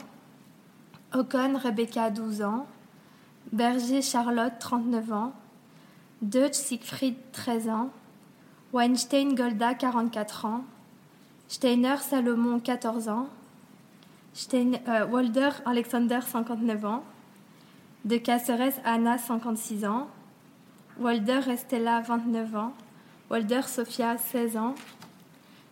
Ocon 1.14 1.58
Rebecca 1.58 2.10
12 2.10 2.42
ans. 2.44 2.68
Berger 3.52 4.02
Charlotte 4.02 4.60
39 4.60 5.12
ans. 5.12 5.34
Deutsch 6.22 6.56
Siegfried 6.56 7.16
13 7.32 7.70
ans. 7.70 7.90
Weinstein 8.74 9.36
Golda 9.36 9.74
44 9.74 10.46
ans. 10.46 10.64
Steiner 11.48 11.98
Salomon 11.98 12.60
14 12.60 13.08
ans. 13.08 13.28
Euh, 14.54 15.06
Walder 15.08 15.50
Alexander 15.66 16.20
59 16.22 16.86
ans. 16.86 17.04
De 18.04 18.18
Caceres 18.18 18.74
Anna 18.84 19.18
56 19.18 19.86
ans. 19.86 20.08
Walder 21.00 21.42
Estella 21.50 22.02
29 22.02 22.56
ans. 22.56 22.74
Walder 23.30 23.62
Sophia 23.62 24.18
16 24.18 24.58
ans. 24.58 24.76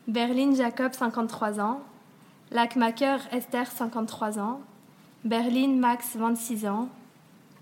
Berlin 0.07 0.55
Jacob 0.55 0.93
53 0.93 1.59
ans. 1.59 1.81
Lackmacher 2.51 3.17
Esther 3.31 3.67
53 3.67 4.39
ans. 4.39 4.61
Berlin 5.25 5.75
Max 5.77 6.15
26 6.15 6.67
ans. 6.67 6.89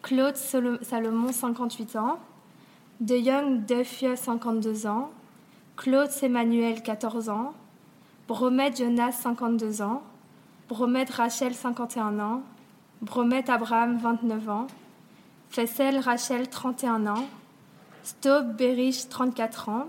Claude 0.03 0.35
Salomon 0.35 1.31
58 1.31 1.95
ans. 1.95 2.19
De 2.99 3.15
Young 3.15 3.65
Defieux 3.65 4.17
52 4.17 4.85
ans. 4.85 5.09
Claude 5.77 6.09
Emmanuel 6.21 6.83
14 6.83 7.29
ans. 7.29 7.53
Bromet 8.27 8.75
Jonas 8.75 9.13
52 9.13 9.81
ans. 9.81 10.03
Bromet 10.67 11.05
Rachel 11.09 11.55
51 11.55 12.19
ans. 12.19 12.41
Bromet 13.01 13.49
Abraham 13.49 13.97
29 13.97 14.49
ans. 14.49 14.67
Fessel 15.49 15.97
Rachel 15.99 16.49
31 16.49 17.07
ans. 17.07 17.25
Staub 18.03 18.57
Berich 18.57 19.07
34 19.07 19.69
ans. 19.69 19.87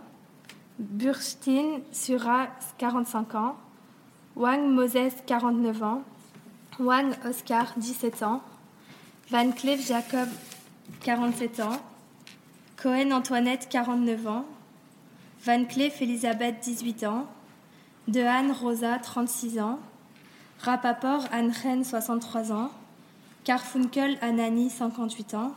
Burstein 0.78 1.80
Sura 1.90 2.46
45 2.78 3.34
ans. 3.34 3.56
Wang 4.36 4.68
Moses 4.68 5.14
49 5.26 5.82
ans. 5.82 6.02
Wang 6.78 7.14
Oscar 7.28 7.72
17 7.76 8.22
ans. 8.22 8.42
Van 9.30 9.52
Cleef 9.52 9.86
Jacob 9.86 10.28
47 11.00 11.60
ans. 11.60 11.80
Cohen 12.76 13.12
Antoinette 13.12 13.68
49 13.70 14.26
ans. 14.26 14.44
Van 15.44 15.64
Cleef 15.64 16.00
Elisabeth 16.00 16.60
18 16.62 17.04
ans. 17.04 17.26
Dehaene 18.08 18.52
Rosa 18.52 18.98
36 18.98 19.58
ans. 19.58 19.78
Rapaport 20.60 21.24
Anne 21.32 21.52
63 21.52 22.52
ans. 22.52 22.70
Carfunkel 23.44 24.18
Anani 24.20 24.70
58 24.70 25.34
ans. 25.34 25.54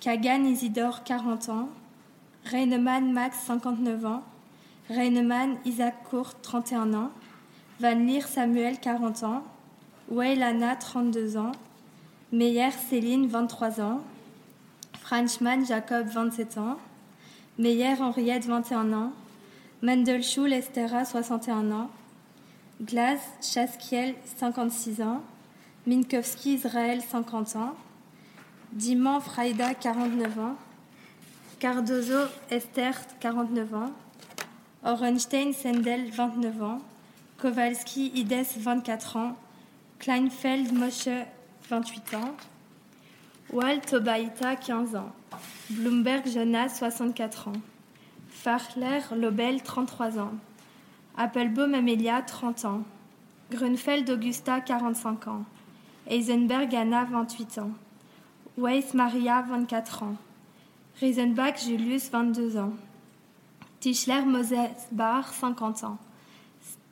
Kagan 0.00 0.46
Isidore 0.46 1.04
40 1.04 1.50
ans, 1.50 1.68
Reinemann 2.46 3.12
Max 3.12 3.36
59 3.46 4.06
ans, 4.06 4.22
Reinemann 4.88 5.58
Isaac 5.66 5.94
Court 6.08 6.40
31 6.40 6.94
ans, 6.94 7.10
Van 7.80 7.96
Leer 8.06 8.22
Samuel 8.26 8.78
40 8.80 9.24
ans, 9.24 9.42
Weilana 10.10 10.74
32 10.76 11.36
ans, 11.36 11.52
Meyer 12.32 12.70
Céline 12.70 13.26
23 13.26 13.80
ans, 13.80 14.00
Frenchman 15.00 15.64
Jacob 15.66 16.06
27 16.06 16.58
ans, 16.58 16.76
Meyer 17.58 18.00
Henriette 18.00 18.46
21 18.46 18.92
ans, 18.92 19.12
Mendelschul 19.82 20.52
Estera 20.52 21.04
61 21.04 21.72
ans, 21.72 21.90
Glass 22.80 23.20
Chaskiel 23.42 24.14
56 24.38 25.02
ans, 25.02 25.22
Minkowski 25.86 26.54
Israël 26.54 27.00
50 27.00 27.56
ans, 27.56 27.74
Diman 28.72 29.20
Fraïda, 29.20 29.74
49 29.74 30.38
ans. 30.38 30.54
Cardozo 31.58 32.28
Esther, 32.50 32.94
49 33.18 33.74
ans. 33.74 33.90
Orenstein 34.84 35.52
Sendel, 35.52 36.08
29 36.12 36.62
ans. 36.62 36.78
Kowalski 37.38 38.12
Ides, 38.14 38.46
24 38.58 39.16
ans. 39.16 39.36
Kleinfeld 39.98 40.72
Moshe, 40.72 41.08
28 41.70 42.14
ans. 42.14 42.34
Walt 43.52 43.92
Obaïta, 43.92 44.56
15 44.56 44.96
ans. 44.96 45.12
Bloomberg 45.70 46.26
Jonas, 46.26 46.70
64 46.70 47.48
ans. 47.48 47.52
Farler 48.28 49.00
Lobel, 49.16 49.62
33 49.62 50.18
ans. 50.18 50.32
Applebaum 51.16 51.74
Amelia, 51.74 52.22
30 52.22 52.64
ans. 52.64 52.82
Grunfeld 53.52 54.10
Augusta, 54.10 54.60
45 54.60 55.28
ans. 55.28 55.44
Eisenberg 56.08 56.74
Anna, 56.74 57.04
28 57.04 57.58
ans. 57.58 57.70
Weiss 58.58 58.92
Maria, 58.92 59.42
24 59.42 60.02
ans. 60.02 60.16
Riesenbach 61.00 61.58
Julius, 61.58 62.10
22 62.10 62.56
ans. 62.56 62.72
Tischler 63.78 64.22
Moses 64.22 64.88
Bar, 64.90 65.32
50 65.32 65.84
ans. 65.84 65.98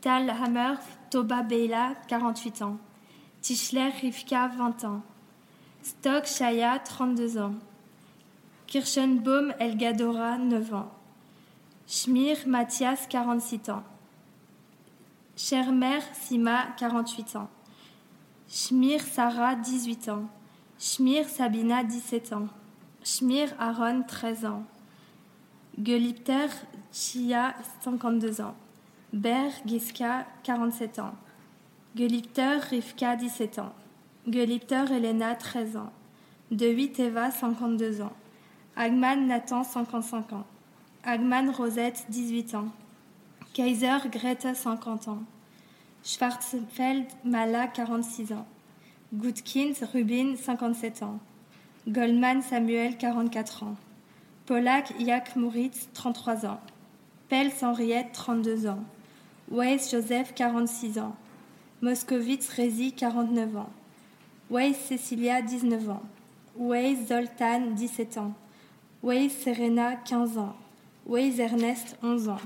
Stahlhammer 0.00 0.74
Toba 1.10 1.42
Beyla, 1.42 1.94
48 2.06 2.62
ans. 2.62 2.78
Tischler 3.40 3.92
Rivka, 4.02 4.48
20 4.48 4.84
ans. 4.84 5.02
Stock 5.82 6.26
Shaya, 6.26 6.78
32 6.78 7.38
ans. 7.38 7.54
Kirschenbaum 8.66 9.52
Elgadora, 9.58 10.38
9 10.38 10.74
ans. 10.74 10.90
Schmir 11.86 12.36
Mathias, 12.46 13.08
46 13.08 13.70
ans. 13.70 13.82
Schermer 15.36 16.00
Sima, 16.12 16.66
48 16.76 17.36
ans. 17.36 17.48
Schmir 18.48 19.00
Sarah, 19.00 19.54
18 19.54 20.08
ans. 20.08 20.28
Schmir 20.78 21.28
Sabina, 21.28 21.84
17 21.84 22.32
ans. 22.32 22.48
Schmir 23.04 23.48
Aaron, 23.58 24.02
13 24.02 24.44
ans. 24.44 24.64
Gelipter 25.78 26.48
Chia, 26.92 27.54
52 27.82 28.40
ans. 28.40 28.54
Ber 29.12 29.50
Giska, 29.64 30.26
47 30.42 30.98
ans. 30.98 31.14
Gelipter 31.96 32.60
Rivka, 32.70 33.16
17 33.16 33.58
ans. 33.58 33.72
Gelipter 34.28 34.90
Elena, 34.92 35.34
13 35.34 35.76
ans. 35.78 35.92
De 36.50 36.66
8 36.66 37.00
Eva, 37.00 37.30
52 37.30 38.02
ans. 38.02 38.12
Agman 38.76 39.26
Nathan, 39.26 39.64
55 39.64 40.32
ans. 40.34 40.46
Agman 41.02 41.50
Rosette, 41.50 42.04
18 42.10 42.54
ans. 42.54 42.68
Kaiser 43.54 43.98
Greta, 44.12 44.54
50 44.54 45.08
ans. 45.08 45.22
Schwarzfeld 46.04 47.06
Mala, 47.24 47.66
46 47.66 48.32
ans. 48.32 48.46
Gudkins 49.12 49.74
Rubin, 49.92 50.36
57 50.36 51.02
ans. 51.02 51.18
Goldman 51.88 52.42
Samuel, 52.42 52.98
44 52.98 53.62
ans. 53.62 53.76
Polak 54.46 54.92
Yak 55.00 55.36
Moritz, 55.36 55.88
33 55.94 56.46
ans. 56.46 56.60
Pels 57.28 57.52
Henriette, 57.62 58.12
32 58.12 58.66
ans. 58.66 58.84
Weiss 59.50 59.90
Joseph, 59.90 60.34
46 60.34 60.98
ans. 60.98 61.16
Moscovitz 61.80 62.50
Rezi, 62.56 62.92
49 62.92 63.56
ans. 63.56 63.70
Weiss 64.50 64.88
Cecilia, 64.88 65.42
19 65.42 65.90
ans. 65.90 66.02
Weiss 66.56 67.06
Zoltan, 67.06 67.76
17 67.76 68.18
ans. 68.18 68.34
Weiss 69.02 69.32
Serena, 69.42 69.94
15 69.94 70.38
ans. 70.38 70.54
Weiss 71.06 71.38
Ernest, 71.38 71.96
11 72.02 72.30
ans. 72.30 72.40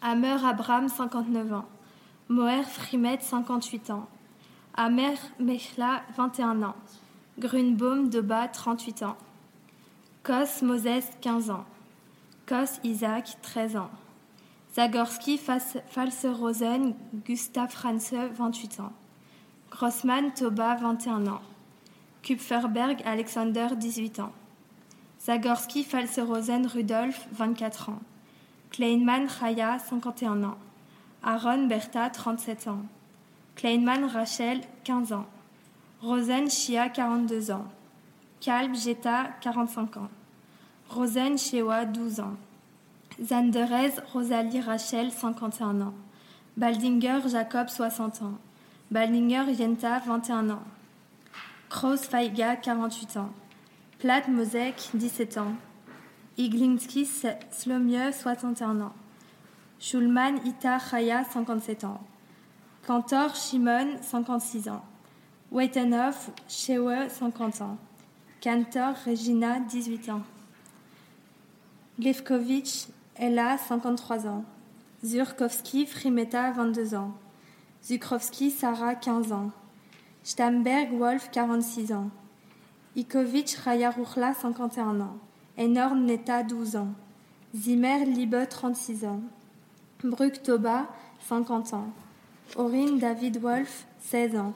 Amer 0.00 0.44
Abraham, 0.44 0.88
59 0.88 1.52
ans. 1.52 1.64
Moher 2.28 2.64
Frimet, 2.64 3.20
58 3.20 3.90
ans. 3.90 4.08
Amer 4.74 5.14
Mechla, 5.38 6.02
21 6.16 6.62
ans. 6.62 6.74
Grunbaum 7.38 8.08
Doba, 8.10 8.48
38 8.48 9.04
ans. 9.04 9.16
Kos 10.24 10.62
Moses, 10.62 11.04
15 11.20 11.50
ans. 11.50 11.64
Kos 12.46 12.80
Isaac, 12.82 13.36
13 13.42 13.76
ans. 13.76 13.90
Zagorski 14.74 15.38
False-Rosen 15.38 16.96
Gustav 17.24 17.68
Franze, 17.68 18.12
28 18.34 18.80
ans. 18.80 18.92
Grossman 19.70 20.32
Toba, 20.34 20.74
21 20.74 21.28
ans. 21.28 21.40
Kupferberg 22.24 23.00
Alexander, 23.04 23.68
18 23.78 24.18
ans. 24.18 24.32
Zagorski 25.20 25.84
False-Rosen 25.84 26.66
Rudolf, 26.66 27.28
24 27.30 27.90
ans. 27.90 28.00
Kleinman 28.72 29.28
Chaya, 29.28 29.78
51 29.78 30.42
ans. 30.42 30.58
Aaron 31.22 31.68
Bertha, 31.68 32.10
37 32.10 32.66
ans. 32.66 32.82
Kleinman 33.54 34.06
Rachel, 34.06 34.60
15 34.82 35.12
ans. 35.12 35.26
Rosen 36.02 36.50
Shia, 36.50 36.88
42 36.88 37.52
ans. 37.52 37.66
Kalb 38.40 38.74
Jeta, 38.74 39.28
45 39.40 39.98
ans. 39.98 40.10
Rosen 40.90 41.38
Shewa, 41.38 41.84
12 41.84 42.18
ans. 42.18 42.34
Zanderez 43.22 44.00
Rosalie 44.12 44.60
Rachel, 44.60 45.10
51 45.10 45.80
ans. 45.80 45.94
Baldinger 46.56 47.20
Jacob, 47.26 47.68
60 47.68 48.22
ans. 48.22 48.38
Baldinger 48.90 49.44
Yenta, 49.52 50.00
21 50.00 50.50
ans. 50.50 50.62
Kraus 51.68 52.06
Faiga, 52.06 52.56
48 52.56 53.16
ans. 53.16 53.30
Plat 53.98 54.22
Mosek, 54.28 54.90
17 54.94 55.38
ans. 55.38 55.54
Iglinski 56.36 57.08
Slomieux, 57.50 58.12
61 58.12 58.80
ans. 58.80 58.92
Schulman 59.78 60.38
Ita 60.44 60.78
Chaya, 60.78 61.24
57 61.24 61.84
ans. 61.84 62.00
Kantor 62.86 63.34
Shimon, 63.36 63.98
56 64.02 64.68
ans. 64.68 64.84
Weitenhoff 65.52 66.30
Shewe, 66.48 67.08
50 67.08 67.60
ans. 67.62 67.78
Kantor 68.40 68.94
Regina, 69.06 69.60
18 69.60 70.10
ans. 70.10 70.22
Levkovitch 71.98 72.88
Ella, 73.16 73.56
53 73.58 74.26
ans. 74.26 74.44
Zurkowski 75.04 75.86
Frimeta, 75.86 76.50
22 76.50 76.94
ans. 76.94 77.12
Zukrovski 77.82 78.50
Sarah, 78.50 78.94
15 78.94 79.32
ans. 79.32 79.50
Stamberg 80.24 80.92
Wolf, 80.98 81.30
46 81.30 81.92
ans. 81.92 82.10
Ikovic 82.96 83.56
Raya 83.64 83.90
Ruchla, 83.90 84.34
51 84.34 85.00
ans. 85.00 85.16
Enorm 85.58 86.04
Neta, 86.04 86.42
12 86.42 86.76
ans. 86.76 86.88
Zimmer 87.54 88.04
Liebe, 88.04 88.48
36 88.48 89.04
ans. 89.04 89.20
Bruk 90.02 90.42
Toba, 90.42 90.88
50 91.28 91.74
ans. 91.74 91.88
Orin 92.56 92.96
David 92.96 93.40
Wolf, 93.42 93.86
16 94.00 94.36
ans. 94.36 94.54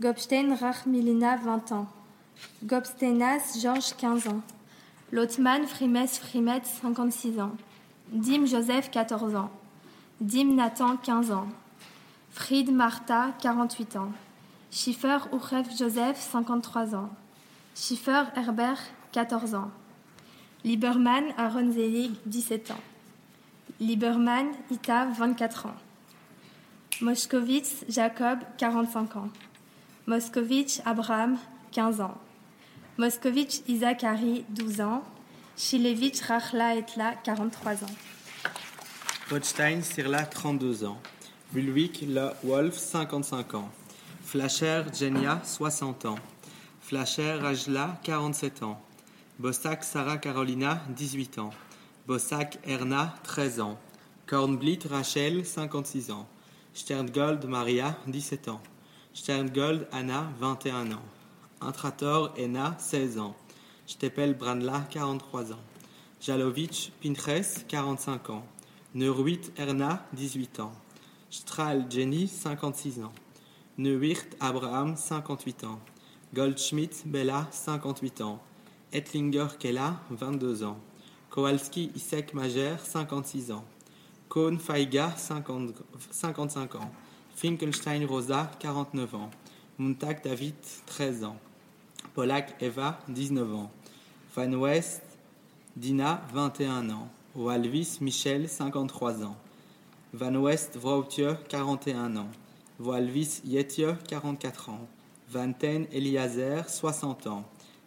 Gobstein 0.00 0.54
Rachmilina, 0.54 1.36
20 1.36 1.72
ans. 1.72 1.86
Gobsteinas 2.64 3.58
Georges, 3.60 3.94
15 3.96 4.28
ans. 4.28 4.42
Lotman 5.12 5.66
Frimes 5.66 6.08
Frimet, 6.08 6.62
56 6.64 7.40
ans. 7.40 7.52
Dim 8.12 8.46
Joseph, 8.46 8.90
14 8.90 9.34
ans. 9.34 9.50
Dim 10.20 10.54
Nathan, 10.54 10.96
15 10.96 11.30
ans. 11.32 11.48
Fried 12.30 12.70
Martha, 12.72 13.32
48 13.40 13.96
ans. 13.96 14.12
Schiffer 14.70 15.18
Uchef 15.32 15.76
Joseph, 15.76 16.16
53 16.16 16.94
ans. 16.94 17.10
Schiffer 17.74 18.24
Herbert, 18.36 18.78
14 19.12 19.54
ans. 19.54 19.70
Lieberman 20.64 21.24
Aaron 21.38 21.70
Zelig, 21.72 22.12
17 22.26 22.70
ans. 22.70 22.80
Lieberman 23.80 24.46
Ita, 24.70 25.06
24 25.06 25.66
ans. 25.66 25.74
Moskowitz 27.00 27.84
Jacob, 27.88 28.38
45 28.58 29.16
ans. 29.16 29.28
Moskowitz 30.06 30.80
Abraham, 30.84 31.36
15 31.72 32.00
ans. 32.00 32.14
Moskowitz 32.98 33.62
Isakari, 33.68 34.44
12 34.50 34.80
ans. 34.80 35.02
Shilevich 35.56 36.28
Rachla 36.28 36.76
Etla, 36.76 37.14
43 37.24 37.84
ans. 37.84 37.90
Rothstein 39.30 39.82
Sirla, 39.82 40.26
32 40.26 40.84
ans. 40.84 40.98
Bulwick 41.52 42.04
La 42.08 42.34
Wolf, 42.42 42.76
55 42.76 43.54
ans. 43.54 43.70
Flasher 44.24 44.82
Genia, 44.92 45.40
60 45.44 46.06
ans. 46.06 46.18
Flasher 46.80 47.38
Ajla, 47.44 48.00
47 48.04 48.64
ans. 48.64 48.80
Bossack 49.38 49.84
Sarah 49.84 50.18
Carolina, 50.18 50.82
18 50.88 51.38
ans. 51.38 51.50
Bossack 52.08 52.58
Erna, 52.66 53.14
13 53.22 53.60
ans. 53.60 53.78
Kornblit 54.26 54.80
Rachel, 54.90 55.46
56 55.46 56.10
ans. 56.10 56.26
Sterngold 56.74 57.44
Maria, 57.46 57.96
17 58.08 58.48
ans. 58.48 58.60
Sterngold 59.12 59.86
Anna, 59.92 60.32
21 60.40 60.90
ans. 60.92 61.02
Intrator 61.60 62.34
Ena, 62.36 62.74
16 62.78 63.18
ans. 63.20 63.36
Stepel 63.86 64.34
Branla, 64.34 64.86
43 64.90 65.52
ans. 65.52 65.58
Jalovic 66.20 66.92
Pintres, 67.00 67.66
45 67.68 68.30
ans. 68.30 68.44
Neuruit 68.94 69.40
Erna, 69.58 70.06
18 70.14 70.60
ans. 70.60 70.72
Strahl 71.28 71.84
Jenny, 71.90 72.26
56 72.26 73.02
ans. 73.02 73.12
Neuwirth 73.76 74.36
Abraham, 74.40 74.96
58 74.96 75.64
ans. 75.64 75.80
Goldschmidt 76.32 77.02
Bella, 77.06 77.46
58 77.50 78.22
ans. 78.22 78.40
Ettlinger 78.92 79.48
Kella, 79.58 80.00
22 80.10 80.62
ans. 80.62 80.78
Kowalski 81.28 81.90
Isek 81.94 82.32
Majer, 82.32 82.78
56 82.78 83.50
ans. 83.50 83.64
Kohn 84.28 84.58
Faiga, 84.58 85.10
50, 85.10 85.74
55 86.10 86.76
ans. 86.76 86.90
Finkelstein 87.34 88.06
Rosa, 88.06 88.50
49 88.60 89.14
ans. 89.14 89.30
Montag 89.76 90.22
David, 90.22 90.54
13 90.86 91.24
ans. 91.24 91.36
Polak 92.14 92.54
Eva, 92.60 93.00
19 93.08 93.54
ans. 93.54 93.70
Van 94.36 94.54
West 94.54 95.02
Dina, 95.76 96.22
21 96.32 96.90
ans. 96.90 97.08
Walvis 97.34 97.98
Michel, 98.00 98.48
53 98.48 99.24
ans. 99.24 99.36
Van 100.12 100.36
West 100.40 100.76
Vroutje, 100.76 101.36
41 101.48 102.16
ans. 102.16 102.28
Walvis 102.78 103.42
Yetje, 103.44 103.96
44 104.08 104.68
ans. 104.68 104.78
Van 105.28 105.52
Ten 105.52 105.86
Eliezer, 105.90 106.68
60 106.68 107.26
ans. 107.26 107.44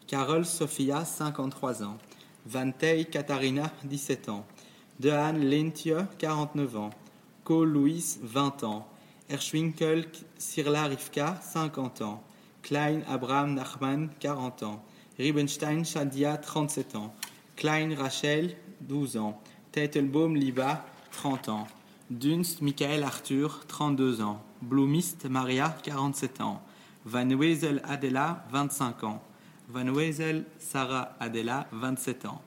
Carole 0.08 0.44
Sophia, 0.44 1.06
53 1.06 1.84
ans. 1.84 1.98
Van 2.46 2.72
Tey 2.72 3.06
Katharina, 3.06 3.72
17 3.90 4.28
ans. 4.28 4.46
Dehan 5.00 5.38
Lentje, 5.38 6.06
49 6.18 6.76
ans. 6.76 6.90
Ko 7.46 7.64
Louis, 7.64 8.20
20 8.24 8.64
ans. 8.64 8.86
Erschwinkel 9.30 10.06
Sirla 10.38 10.84
Rivka, 10.84 11.40
50 11.42 12.02
ans. 12.02 12.22
Klein 12.68 13.02
Abraham 13.10 13.54
Nachman, 13.54 14.10
40 14.20 14.64
ans. 14.64 14.82
Riebenstein 15.18 15.86
Shadia, 15.86 16.36
37 16.36 16.96
ans. 16.96 17.14
Klein 17.56 17.94
Rachel, 17.94 18.58
12 18.82 19.16
ans. 19.16 19.42
Teitelbaum 19.72 20.36
Liba, 20.36 20.84
30 21.12 21.48
ans. 21.48 21.68
Dunst 22.10 22.62
Michael 22.62 23.06
Arthur, 23.06 23.62
32 23.70 24.20
ans. 24.20 24.42
Bloomist 24.62 25.30
Maria, 25.30 25.78
47 25.82 26.42
ans. 26.42 26.62
Van 27.06 27.30
Wezel 27.40 27.82
Adela, 27.86 28.44
25 28.52 29.04
ans. 29.06 29.22
Van 29.70 29.90
Wezel 29.94 30.44
Sarah 30.60 31.16
Adela, 31.22 31.68
27 31.72 32.26
ans. 32.26 32.42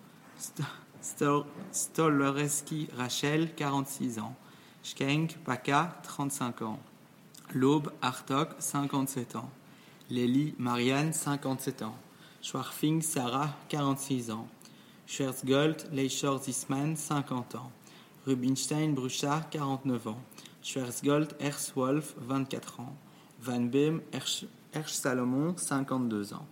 Stoloreski 1.72 2.88
Rachel, 2.94 3.54
46 3.56 4.18
ans. 4.18 4.34
Schkenk 4.82 5.38
Paka, 5.46 5.98
35 6.02 6.60
ans. 6.60 6.78
L'aube 7.54 7.90
Artok, 8.02 8.50
57 8.58 9.36
ans. 9.36 9.48
Lélie 10.10 10.54
Marianne, 10.58 11.12
57 11.12 11.82
ans. 11.82 11.94
Schwarfing 12.42 13.00
Sarah, 13.00 13.54
46 13.68 14.32
ans. 14.32 14.48
Schwarzgold 15.06 15.88
Leichor 15.92 16.40
Zisman, 16.42 16.96
50 16.96 17.54
ans. 17.54 17.70
Rubinstein 18.26 18.94
Bruchard, 18.94 19.48
49 19.50 20.08
ans. 20.08 20.18
Schwarzgold 20.62 21.36
Erswolf, 21.38 22.16
24 22.26 22.80
ans. 22.80 22.92
Van 23.40 23.60
Beem 23.60 24.02
Ersch, 24.12 24.46
Salomon, 24.86 25.54
52 25.56 26.32
ans. 26.32 26.46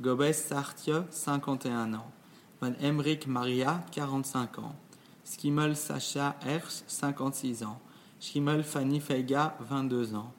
Gobes 0.00 0.46
Sartje, 0.48 1.04
51 1.10 1.94
ans. 1.94 2.12
Van 2.60 2.74
Emmerich 2.80 3.26
Maria, 3.26 3.84
45 3.92 4.58
ans. 4.60 4.74
Skimmel 5.24 5.74
Sacha 5.74 6.36
Ersch, 6.46 6.84
56 6.86 7.64
ans. 7.64 7.80
Schimmel 8.20 8.62
Fanny 8.62 9.00
Feiga, 9.00 9.56
22 9.68 10.14
ans. 10.14 10.32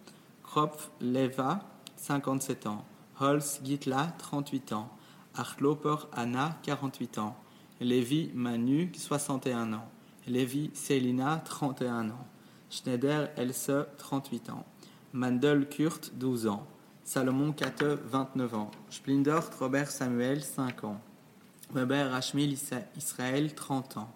Kropf 0.44 0.90
Leva, 1.02 1.60
57 2.02 2.66
ans. 2.66 2.84
Holz 3.20 3.62
Gitla, 3.64 4.16
38 4.18 4.74
ans. 4.74 4.90
Archloper 5.36 5.98
Anna, 6.14 6.58
48 6.64 7.20
ans. 7.20 7.36
Lévi 7.80 8.32
Manu, 8.34 8.92
61 8.98 9.74
ans. 9.74 9.88
Lévi 10.28 10.72
Selina, 10.74 11.44
31 11.46 12.10
ans. 12.10 12.28
Schneider 12.72 13.30
Else, 13.38 13.70
38 14.00 14.50
ans. 14.50 14.66
Mandel 15.14 15.70
Kurt, 15.70 16.12
12 16.16 16.48
ans. 16.48 16.66
Salomon 17.04 17.52
Kate, 17.52 17.84
29 17.84 18.56
ans. 18.56 18.72
Splindort 18.90 19.52
Robert 19.60 19.92
Samuel, 19.92 20.44
5 20.44 20.84
ans. 20.86 21.00
Weber 21.72 22.10
Rachmil 22.10 22.58
Israël, 22.98 23.54
30 23.54 23.98
ans. 23.98 24.12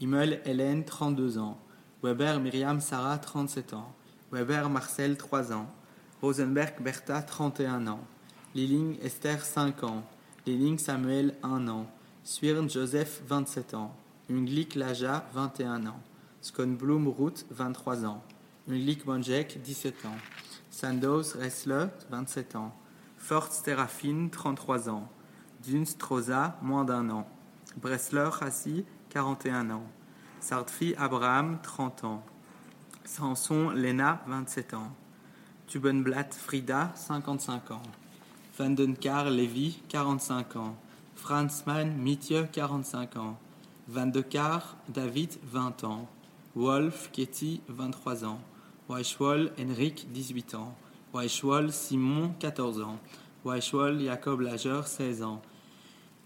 Immel 0.00 0.40
Hélène, 0.46 0.84
32 0.84 1.36
ans. 1.36 1.58
Weber 2.02 2.40
Myriam 2.40 2.80
Sarah, 2.80 3.18
37 3.18 3.74
ans. 3.74 3.92
Weber 4.32 4.70
Marcel, 4.70 5.18
3 5.18 5.52
ans. 5.52 5.66
Rosenberg 6.26 6.82
Bertha, 6.82 7.22
31 7.22 7.86
ans. 7.86 8.00
Liling 8.56 8.98
Esther, 9.00 9.44
5 9.44 9.84
ans. 9.84 10.02
Liling 10.44 10.76
Samuel, 10.76 11.32
1 11.44 11.68
an. 11.68 11.86
Swirn 12.24 12.68
Joseph, 12.68 13.22
27 13.28 13.74
ans. 13.74 13.94
Unglik 14.28 14.74
Laja, 14.74 15.24
21 15.34 15.86
ans. 15.86 16.00
Skonblum 16.42 17.06
Ruth, 17.06 17.46
23 17.52 18.06
ans. 18.06 18.24
Unglik 18.68 19.06
Monjek, 19.06 19.60
17 19.62 20.04
ans. 20.04 20.16
Sandoz 20.68 21.36
Ressler, 21.36 21.90
27 22.10 22.56
ans. 22.56 22.74
Fort 23.18 23.52
Sterafine, 23.52 24.28
33 24.28 24.88
ans. 24.88 25.08
Dunst 25.64 26.02
Rosa, 26.02 26.58
moins 26.60 26.84
d'un 26.84 27.08
an. 27.10 27.24
Bresler 27.76 28.30
Hassi, 28.40 28.84
41 29.10 29.70
ans. 29.70 29.84
Sardfi 30.40 30.96
Abraham, 30.98 31.60
30 31.62 32.02
ans. 32.02 32.24
Samson 33.04 33.70
Lena, 33.70 34.24
27 34.26 34.74
ans. 34.74 34.90
Tubenblatt 35.68 36.34
Frida, 36.34 36.92
55 36.94 37.70
ans. 37.72 37.82
Vandenkar 38.56 39.30
Lévy, 39.30 39.78
45 39.88 40.56
ans. 40.56 40.76
Franzmann 41.16 41.96
Mithieu, 41.96 42.46
45 42.52 43.16
ans. 43.16 43.36
Van 43.88 44.06
de 44.06 44.20
Kar 44.20 44.76
David, 44.88 45.38
20 45.52 45.84
ans. 45.84 46.08
Wolf 46.54 47.10
Ketty, 47.12 47.60
23 47.68 48.24
ans. 48.24 48.38
Weichwol 48.88 49.50
Henrik, 49.58 50.06
18 50.12 50.54
ans. 50.54 50.74
Weichwol 51.12 51.72
Simon, 51.72 52.32
14 52.38 52.80
ans. 52.82 52.98
Weichwol 53.44 54.00
Jacob 54.00 54.40
Lager, 54.40 54.86
16 54.86 55.22
ans. 55.22 55.42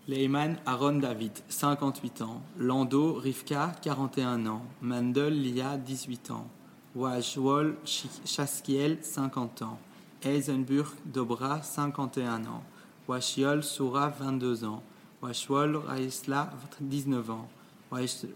Lehman 0.07 0.57
Aaron 0.67 0.99
David, 0.99 1.33
58 1.49 2.23
ans. 2.23 2.43
Lando 2.59 3.15
Rivka, 3.15 3.73
41 3.83 4.47
ans. 4.47 4.63
Mandel 4.83 5.41
Lia, 5.41 5.79
18 5.79 6.31
ans. 6.31 6.47
Weichwol 6.95 7.77
Chaskiel, 7.85 8.99
50 9.03 9.63
ans. 9.63 9.79
Eisenburg 10.25 10.89
Dobra, 11.05 11.63
51 11.63 12.45
ans. 12.47 12.63
Washiol 13.07 13.63
Soura, 13.63 14.09
22 14.11 14.65
ans. 14.65 14.83
Washwol 15.23 15.77
Raisla, 15.77 16.51
19 16.81 17.31
ans. 17.31 17.49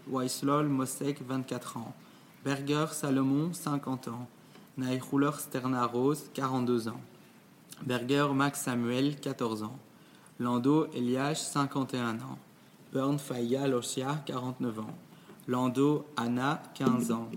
Waislol 0.07 0.67
Mosek, 0.67 1.21
24 1.27 1.77
ans. 1.77 1.93
Berger 2.45 2.87
Salomon, 2.93 3.53
50 3.53 4.07
ans. 4.07 4.27
Naichuler 4.77 5.33
Sterna 5.37 5.85
Rose, 5.85 6.29
42 6.33 6.87
ans. 6.87 7.01
Berger 7.85 8.27
Max 8.33 8.61
Samuel, 8.61 9.19
14 9.19 9.63
ans. 9.63 9.77
Lando 10.39 10.87
Eliash, 10.93 11.39
51 11.39 12.15
ans. 12.21 12.37
Burn 12.93 13.17
Faya 13.19 13.67
Losia, 13.67 14.23
49 14.25 14.79
ans. 14.79 14.95
Lando 15.47 16.05
Anna, 16.15 16.61
15 16.73 17.11
ans. 17.11 17.29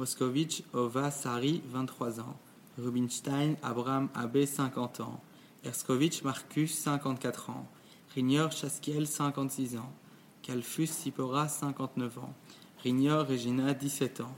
Moscovitch 0.00 0.62
Ova 0.72 1.10
Sari, 1.10 1.60
23 1.68 2.20
ans. 2.20 2.34
Rubinstein 2.78 3.56
Abraham 3.62 4.08
Abbé, 4.14 4.46
50 4.46 5.00
ans. 5.00 5.20
Erskovitch 5.62 6.22
Marcus, 6.24 6.72
54 6.72 7.50
ans. 7.50 7.66
Rignor 8.14 8.50
Chaskiel, 8.50 9.06
56 9.06 9.76
ans. 9.76 9.92
Calfus 10.40 10.86
Sipora, 10.86 11.48
59 11.48 12.18
ans. 12.18 12.34
Rignor 12.82 13.26
Regina, 13.26 13.74
17 13.74 14.22
ans. 14.22 14.34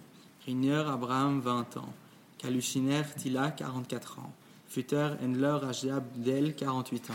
Rignor 0.47 0.89
Abraham, 0.89 1.39
20 1.39 1.77
ans. 1.77 1.93
Kalushiner 2.39 3.05
Tila, 3.17 3.53
44 3.53 4.19
ans. 4.19 4.33
Futter 4.67 5.11
Endler 5.23 5.61
Rajia 5.63 6.01
Bdel, 6.01 6.57
48 6.57 7.11
ans. 7.11 7.15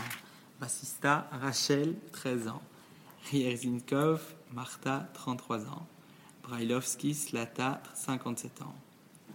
Bassista 0.58 1.28
Rachel, 1.42 1.96
13 2.12 2.48
ans. 2.48 2.62
Rierzinkov 3.30 4.22
Martha, 4.54 5.06
33 5.12 5.66
ans. 5.66 5.86
Brailovski 6.48 7.12
Slata, 7.12 7.82
57 7.94 8.62
ans. 8.62 8.74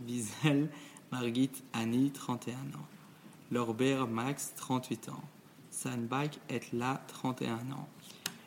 Wiesel 0.03 0.71
Margit 1.11 1.51
Annie, 1.71 2.09
31 2.09 2.53
ans. 2.53 2.87
Lorbert 3.51 4.07
Max, 4.07 4.53
38 4.55 5.09
ans. 5.09 5.23
Sandbach 5.69 6.31
Etla, 6.49 7.03
31 7.09 7.71
ans. 7.71 7.87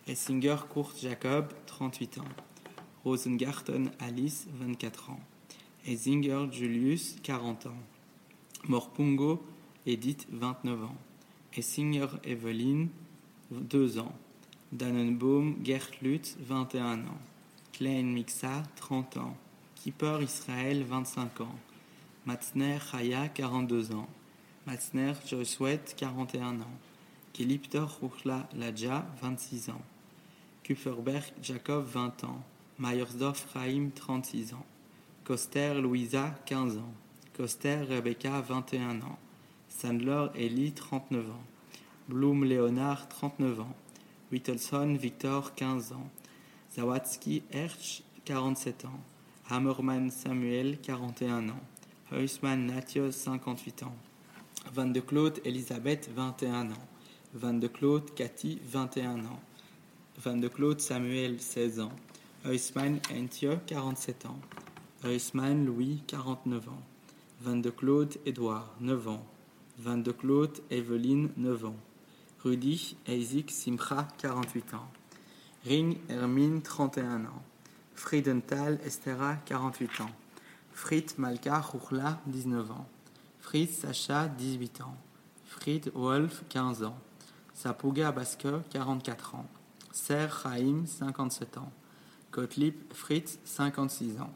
Essinger 0.09 0.57
Kurt 0.73 0.99
Jacob, 1.01 1.53
38 1.67 2.19
ans. 2.19 2.25
Rosengarten 3.05 3.93
Alice, 4.01 4.49
24 4.59 5.11
ans. 5.11 5.21
Essinger 5.87 6.49
Julius, 6.51 7.15
40 7.23 7.67
ans. 7.67 7.83
Morpungo 8.67 9.45
Edith, 9.87 10.27
29 10.33 10.85
ans. 10.87 10.97
Essinger 11.57 12.09
Evelyn, 12.25 12.89
2 13.53 14.01
ans. 14.01 14.13
Dannenbaum 14.73 15.55
Gertlut, 15.63 16.37
21 16.41 17.05
ans. 17.05 17.21
Klein 17.77 18.05
Mixa, 18.05 18.63
30 18.77 19.19
ans. 19.19 19.37
Kipper 19.75 20.21
Israël, 20.23 20.83
25 20.83 21.43
ans. 21.43 21.59
Matzner 22.25 22.79
Chaya, 22.91 23.29
42 23.29 23.93
ans. 23.93 24.09
Matzner 24.67 25.13
Josuet, 25.29 25.83
41 25.95 26.63
ans. 26.63 26.79
Keliptor 27.35 27.99
Ruchla 28.01 28.49
Ladja, 28.57 29.05
26 29.21 29.69
ans. 29.69 29.83
Kupferberg 30.63 31.23
Jacob, 31.43 31.85
20 31.85 32.25
ans. 32.25 32.43
Meyersdorf 32.79 33.47
Chaim, 33.53 33.91
36 33.95 34.55
ans. 34.55 34.65
Koster 35.25 35.75
Louisa, 35.75 36.35
15 36.47 36.79
ans. 36.79 36.95
Koster 37.37 37.83
Rebecca, 37.83 38.41
21 38.41 39.03
ans. 39.03 39.19
Sandler 39.69 40.29
Eli, 40.35 40.73
39 40.73 41.29
ans. 41.29 41.45
Blum 42.09 42.43
Léonard, 42.43 43.07
39 43.11 43.61
ans. 43.61 43.77
Whittelson 44.33 44.97
Victor, 44.99 45.55
15 45.55 45.93
ans. 45.93 46.11
Zawadzki 46.77 47.43
Hersch, 47.51 48.03
47 48.27 48.85
ans. 48.85 49.01
Hammerman 49.49 50.11
Samuel, 50.11 50.77
41 50.83 51.49
ans. 51.49 51.61
Huisman 52.13 52.67
Nathios, 52.67 53.13
58 53.13 53.85
ans. 53.85 53.97
Van 54.75 54.85
de 54.85 55.01
Claude 55.01 55.41
Elisabeth, 55.47 56.11
21 56.15 56.73
ans. 56.73 56.89
Van 57.33 57.55
de 57.55 57.67
Claude 57.67 58.13
Cathy, 58.15 58.59
21 58.71 59.25
ans. 59.25 59.41
Van 60.19 60.37
de 60.37 60.49
Claude 60.49 60.79
Samuel, 60.79 61.41
16 61.41 61.81
ans. 61.81 61.93
Huisman 62.45 63.01
Entio, 63.11 63.59
47 63.67 64.27
ans. 64.27 64.39
Huisman 65.03 65.65
Louis, 65.65 66.03
49 66.07 66.69
ans. 66.69 66.83
Van 67.41 67.57
de 67.57 67.71
Claude 67.71 68.19
Édouard, 68.27 68.71
9 68.81 69.09
ans. 69.09 69.27
Van 69.79 69.97
de 69.97 70.13
Claude 70.13 70.61
Evelyne, 70.69 71.31
9 71.39 71.65
ans. 71.65 71.77
Rudy 72.45 72.99
Isaac 73.09 73.51
Simcha, 73.51 74.09
48 74.19 74.75
ans. 74.75 74.91
Ring 75.67 75.99
Hermine, 76.09 76.63
31 76.63 77.25
ans. 77.25 77.43
Friedenthal 77.97 78.79
Estera, 78.85 79.35
48 79.47 80.01
ans. 80.03 80.11
Fritz 80.73 81.19
Malka 81.19 81.59
Rourla, 81.59 82.21
19 82.27 82.71
ans. 82.71 82.87
Fritz 83.41 83.81
Sacha, 83.81 84.29
18 84.29 84.83
ans. 84.83 84.95
Fried 85.45 85.91
Wolf, 85.95 86.45
15 86.51 86.85
ans. 86.85 86.97
Sapuga 87.53 88.13
Basker, 88.13 88.61
44 88.71 89.35
ans. 89.35 89.47
Ser 89.91 90.29
Chaim, 90.29 90.87
57 90.87 91.59
ans. 91.59 91.73
Gottlieb 92.31 92.75
Fritz, 92.93 93.41
56 93.45 94.21
ans. 94.21 94.31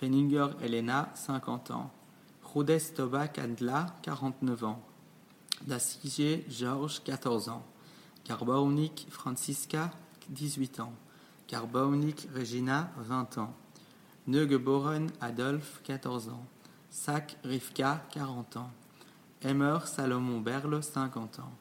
Feninger 0.00 0.52
Elena, 0.62 1.10
50 1.14 1.70
ans. 1.72 1.90
Rudes 2.54 2.94
Toba 2.94 3.28
Kandla, 3.28 3.94
49 4.04 4.64
ans. 4.64 4.80
Dassige 5.66 6.48
Georges, 6.48 7.02
14 7.04 7.50
ans. 7.50 7.62
Garbaunik 8.26 9.06
Francisca, 9.10 9.90
18 10.30 10.80
ans. 10.80 10.92
Garbaunik 11.48 12.28
Regina, 12.34 12.90
20 12.98 13.38
ans. 13.38 13.54
Neugeboren 14.26 15.08
Adolphe, 15.20 15.80
14 15.84 16.28
ans. 16.28 16.46
Sac 16.90 17.36
Rivka, 17.44 18.02
40 18.12 18.56
ans. 18.56 18.70
Emmer 19.42 19.78
Salomon 19.86 20.40
Berle, 20.40 20.82
50 20.82 21.40
ans. 21.40 21.52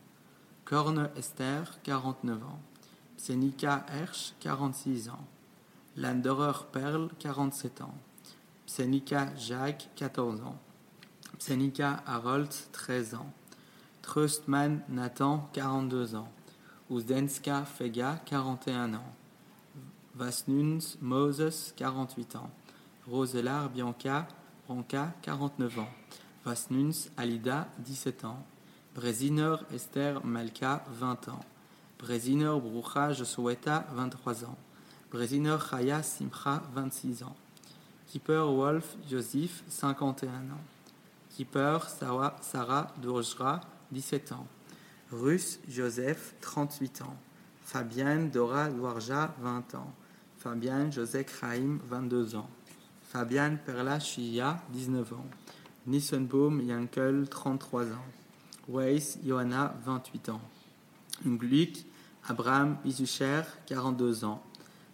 Korne 0.65 1.09
Esther, 1.15 1.79
49 1.83 2.43
ans. 2.43 2.59
Psenika 3.17 3.85
Hersch, 3.89 4.33
46 4.39 5.09
ans. 5.09 5.25
Landerer 5.97 6.65
Perle, 6.71 7.09
47 7.19 7.81
ans. 7.81 7.93
Psenika 8.65 9.35
Jacques, 9.35 9.89
14 9.95 10.41
ans. 10.41 10.57
Psenika 11.37 12.03
Harold, 12.05 12.49
13 12.71 13.15
ans. 13.15 13.33
Trustman 14.01 14.81
Nathan, 14.89 15.49
42 15.53 16.15
ans. 16.15 16.29
Uzdenska 16.91 17.63
Fega, 17.63 18.19
41 18.25 18.95
ans. 18.95 18.99
Vasnuns 20.13 20.97
Moses, 20.99 21.73
48 21.77 22.35
ans. 22.35 22.49
Roselar 23.09 23.69
Bianca 23.69 24.27
Branca, 24.67 25.13
49 25.23 25.79
ans. 25.79 25.87
Vasnuns 26.43 27.09
Alida, 27.15 27.69
17 27.79 28.25
ans. 28.25 28.37
Breziner 28.93 29.55
Esther 29.73 30.19
Malka, 30.25 30.83
20 30.99 31.29
ans. 31.29 31.39
Breziner 31.97 32.59
Brucha 32.59 33.13
Josueta, 33.13 33.85
23 33.93 34.43
ans. 34.43 34.57
Breziner 35.11 35.57
Chaya 35.59 36.03
Simcha, 36.03 36.61
26 36.75 37.23
ans. 37.23 37.35
Kipper 38.07 38.43
Wolf 38.49 38.97
Joseph, 39.09 39.63
51 39.69 40.27
ans. 40.27 40.41
Kipper 41.29 41.79
Sarah, 41.87 42.35
Sarah 42.41 42.87
Dorjra, 43.01 43.61
17 43.93 44.33
ans. 44.33 44.45
Russe 45.11 45.59
Joseph, 45.67 46.35
38 46.41 47.01
ans. 47.01 47.17
Fabienne 47.63 48.29
Dora 48.29 48.69
Douarja, 48.69 49.33
20 49.41 49.75
ans. 49.75 49.93
Fabian 50.37 50.89
José 50.89 51.25
Chaim, 51.25 51.79
22 51.89 52.35
ans. 52.35 52.49
Fabian 53.11 53.57
Perla 53.65 53.99
Shia, 53.99 54.61
19 54.69 55.13
ans. 55.13 55.25
Nissenbaum 55.85 56.61
Yankel, 56.61 57.27
33 57.27 57.83
ans. 57.83 58.05
Weiss 58.69 59.19
Johanna, 59.23 59.75
28 59.85 60.29
ans. 60.29 60.41
Ngluik 61.25 61.85
Abraham 62.29 62.77
Isucher, 62.85 63.43
42 63.67 64.23
ans. 64.23 64.41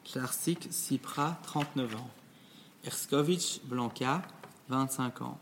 Klarsik 0.04 0.68
Sipra, 0.72 1.40
39 1.44 1.96
ans. 1.96 2.10
Erskovitch 2.84 3.62
Blanca, 3.66 4.24
25 4.70 5.22
ans. 5.22 5.38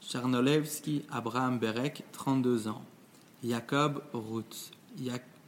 Charnolevski 0.00 1.04
Abraham 1.12 1.58
Berek, 1.58 2.04
32 2.12 2.68
ans. 2.68 2.82
Jacob 3.44 4.02
Ruth, 4.12 4.72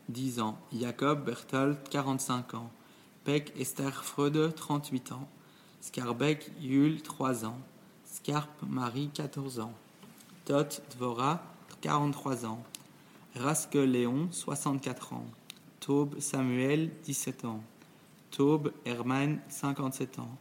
10 0.09 0.41
ans. 0.41 0.57
Jacob 0.73 1.25
Berthold, 1.25 1.77
45 1.91 2.55
ans. 2.55 2.71
Peck 3.25 3.53
Esther 3.59 4.05
Freude, 4.05 4.55
38 4.55 5.13
ans. 5.13 5.29
Skarbek 5.81 6.53
Yul, 6.61 7.03
3 7.03 7.47
ans. 7.47 7.59
Scarp 8.05 8.51
Marie, 8.63 9.11
14 9.13 9.59
ans. 9.59 9.73
Tot 10.45 10.83
Dvora, 10.93 11.43
43 11.81 12.47
ans. 12.47 12.63
Raske 13.35 13.75
Léon, 13.75 14.29
64 14.31 15.13
ans. 15.15 15.27
Taube 15.81 16.21
Samuel, 16.21 16.91
17 17.03 17.45
ans. 17.45 17.63
Taube 18.31 18.73
Hermann, 18.85 19.41
57 19.49 20.21
ans. 20.21 20.39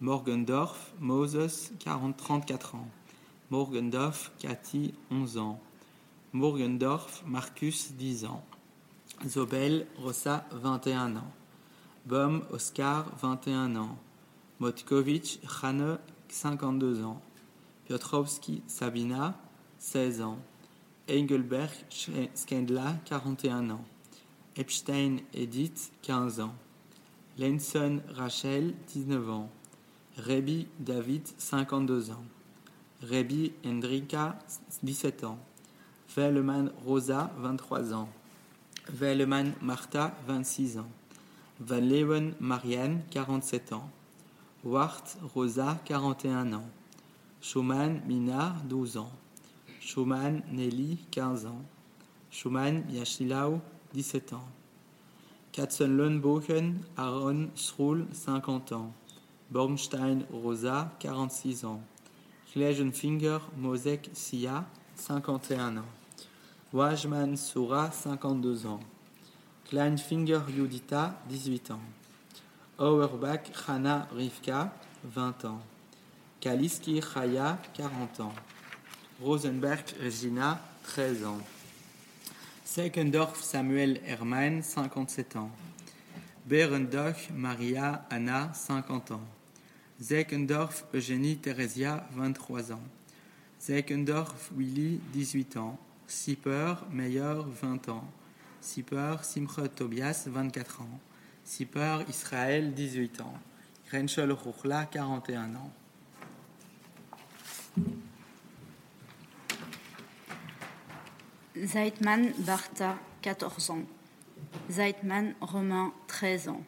Morgendorf 0.00 0.92
Moses, 1.00 1.72
40, 1.80 2.16
34 2.16 2.76
ans. 2.76 2.88
Morgendorf 3.50 4.30
Cathy, 4.38 4.94
11 5.10 5.38
ans. 5.38 5.60
Morgendorf 6.36 7.24
Marcus, 7.26 7.92
10 7.92 8.26
ans. 8.26 8.44
Zobel 9.26 9.86
Rossa, 9.96 10.44
21 10.52 11.16
ans. 11.16 11.32
Bom 12.04 12.42
Oscar, 12.50 13.10
21 13.22 13.74
ans. 13.76 13.96
Motkovitch 14.60 15.38
Hane, 15.62 15.98
52 16.28 17.04
ans. 17.04 17.22
Piotrowski 17.86 18.62
Sabina, 18.66 19.34
16 19.78 20.20
ans. 20.20 20.38
Engelberg 21.08 21.70
Skendla, 22.34 22.96
41 23.06 23.70
ans. 23.70 23.84
Epstein 24.56 25.20
Edith, 25.32 25.90
15 26.02 26.40
ans. 26.40 26.54
Lenson 27.38 28.02
Rachel, 28.14 28.74
19 28.88 29.30
ans. 29.30 29.50
Rebi 30.18 30.68
David, 30.80 31.26
52 31.38 32.10
ans. 32.10 32.24
Rebi 33.00 33.52
Hendrika, 33.64 34.38
17 34.82 35.24
ans. 35.24 35.38
Velleman 36.16 36.70
Rosa, 36.86 37.30
23 37.36 37.92
ans. 37.92 38.08
Velleman 38.88 39.52
Martha, 39.60 40.16
26 40.26 40.78
ans. 40.78 40.88
Van 41.60 41.78
Leeuwen 41.80 42.32
Marianne, 42.40 43.02
47 43.10 43.74
ans. 43.74 43.90
Wart 44.64 45.18
Rosa, 45.34 45.78
41 45.84 46.54
ans. 46.54 46.64
Schumann 47.42 48.00
Mina, 48.06 48.56
12 48.66 48.96
ans. 48.96 49.12
Schumann 49.78 50.42
Nelly, 50.50 50.96
15 51.10 51.44
ans. 51.44 51.62
Schumann 52.30 52.84
Yashilau, 52.90 53.60
17 53.92 54.32
ans. 54.32 54.48
Katzenlönbogen 55.52 56.80
Aaron 56.96 57.50
Schroul, 57.56 58.06
50 58.12 58.72
ans. 58.72 58.92
Bornstein 59.50 60.24
Rosa, 60.32 60.90
46 60.98 61.66
ans. 61.66 61.80
Klegenfinger 62.52 63.40
Mosek 63.58 64.08
Sia, 64.14 64.64
51 64.96 65.76
ans. 65.76 65.95
Wajman 66.76 67.38
Sura, 67.38 67.90
52 67.90 68.66
ans. 68.66 68.80
Kleinfinger 69.64 70.42
Judita, 70.54 71.18
18 71.30 71.70
ans. 71.70 71.80
Auerbach 72.78 73.40
Hana 73.66 74.06
Rivka, 74.14 74.74
20 75.04 75.46
ans. 75.46 75.60
Kaliski 76.38 77.00
Chaya, 77.00 77.58
40 77.72 78.20
ans. 78.20 78.34
Rosenberg 79.22 79.86
Regina, 80.04 80.60
13 80.82 81.24
ans. 81.24 81.40
Seckendorf 82.62 83.42
Samuel 83.42 83.98
Hermann, 84.04 84.62
57 84.62 85.36
ans. 85.36 85.50
Berendoch 86.44 87.30
Maria 87.34 88.04
Anna, 88.10 88.52
50 88.52 89.12
ans. 89.12 89.20
Zeckendorf 89.98 90.84
Eugénie 90.92 91.38
Theresia, 91.38 92.06
23 92.14 92.72
ans. 92.72 92.82
Zeckendorf 93.58 94.50
Willy, 94.54 95.00
18 95.14 95.56
ans. 95.56 95.78
Sipper 96.06 96.76
Meyer, 96.90 97.44
20 97.46 97.88
ans. 97.88 98.04
Sipper 98.60 99.16
Simcha 99.22 99.68
Tobias, 99.68 100.24
24 100.26 100.82
ans. 100.82 101.00
Sipper 101.44 101.98
Israël, 102.08 102.74
18 102.74 103.20
ans. 103.20 103.34
Renchel 103.92 104.32
Ruchla, 104.32 104.86
41 104.86 105.54
ans. 105.54 105.70
Zeitman 111.56 112.32
Bartha, 112.38 112.98
14 113.22 113.70
ans. 113.70 113.82
Zeitman 114.70 115.34
Romain, 115.40 115.92
13 116.08 116.48
ans. 116.48 116.62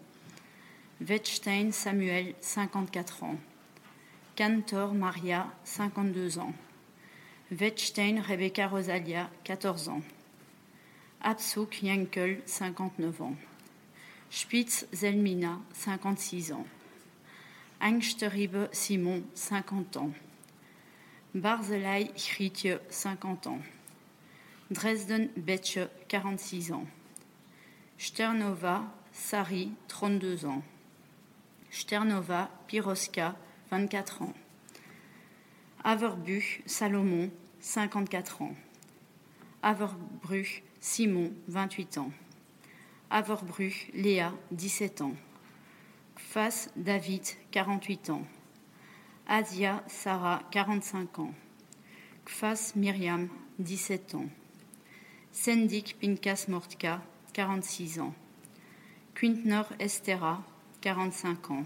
Wettstein 1.00 1.72
Samuel, 1.72 2.34
54 2.40 3.22
ans. 3.24 3.36
Cantor 4.36 4.94
Maria, 4.94 5.46
52 5.64 6.38
ans. 6.38 6.54
Wettstein 7.50 8.18
Rebecca 8.18 8.66
Rosalia, 8.66 9.30
14 9.44 9.88
ans. 9.88 10.02
Absuk 11.22 11.82
Yankel, 11.82 12.42
59 12.44 13.22
ans. 13.22 13.36
Spitz 14.30 14.86
Zelmina, 14.92 15.58
56 15.72 16.52
ans. 16.52 16.66
Angsteribe 17.80 18.68
Simon, 18.72 19.22
50 19.34 19.96
ans. 19.96 20.10
Barzelaï 21.34 22.12
Chritje, 22.14 22.80
50 22.90 23.46
ans. 23.46 23.60
Dresden 24.70 25.30
Betche, 25.38 25.88
46 26.08 26.72
ans. 26.72 26.86
Sternova 27.96 28.84
Sari, 29.12 29.72
32 29.88 30.44
ans. 30.44 30.62
Sternova 31.70 32.50
Piroska, 32.66 33.34
24 33.70 34.22
ans. 34.22 34.34
Averbru 35.84 36.42
Salomon, 36.66 37.30
54 37.60 38.42
ans. 38.42 38.54
Averbru 39.62 40.62
Simon, 40.80 41.32
28 41.48 41.98
ans. 41.98 42.10
Averbru 43.10 43.72
Léa, 43.94 44.32
17 44.50 45.02
ans. 45.02 45.14
Kfas 46.16 46.68
David, 46.76 47.22
48 47.52 48.10
ans. 48.10 48.22
Asia 49.26 49.82
Sarah, 49.86 50.42
45 50.50 51.18
ans. 51.20 51.34
Kfas 52.24 52.72
Myriam, 52.76 53.28
17 53.58 54.14
ans. 54.14 54.28
Sendik 55.32 55.96
Pinkas 56.00 56.46
Mortka, 56.48 57.00
46 57.34 58.00
ans. 58.00 58.14
Quintner 59.14 59.62
Estera, 59.78 60.42
45 60.80 61.50
ans. 61.52 61.64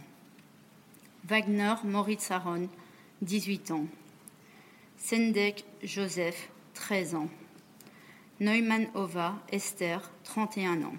Wagner 1.24 1.74
Moritz 1.84 2.30
Aaron, 2.30 2.68
18 3.22 3.70
ans. 3.70 3.86
Sendek 5.04 5.64
Joseph, 5.82 6.48
13 6.74 7.16
ans. 7.16 7.28
Neumann 8.38 8.86
Ova 8.94 9.42
Esther, 9.50 10.12
31 10.22 10.84
ans. 10.84 10.96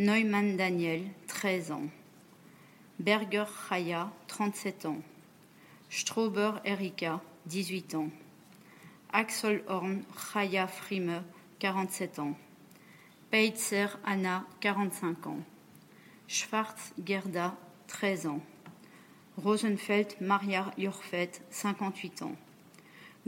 Neumann 0.00 0.56
Daniel, 0.56 1.04
13 1.28 1.70
ans. 1.70 1.88
Berger 2.98 3.44
Chaya, 3.68 4.10
37 4.26 4.86
ans. 4.86 4.98
Strauber 5.88 6.60
Erika, 6.64 7.22
18 7.46 7.94
ans. 7.94 8.10
Axel 9.12 9.62
Horn 9.68 10.02
Chaya 10.32 10.66
Frime, 10.66 11.22
47 11.60 12.18
ans. 12.18 12.36
Peitzer 13.30 13.96
Anna, 14.04 14.44
45 14.60 15.28
ans. 15.28 15.38
Schwarz 16.26 16.92
Gerda, 17.04 17.56
13 17.86 18.26
ans. 18.26 18.40
Rosenfeld 19.36 20.16
Maria 20.20 20.72
Jorfet, 20.76 21.30
58 21.50 22.22
ans. 22.22 22.36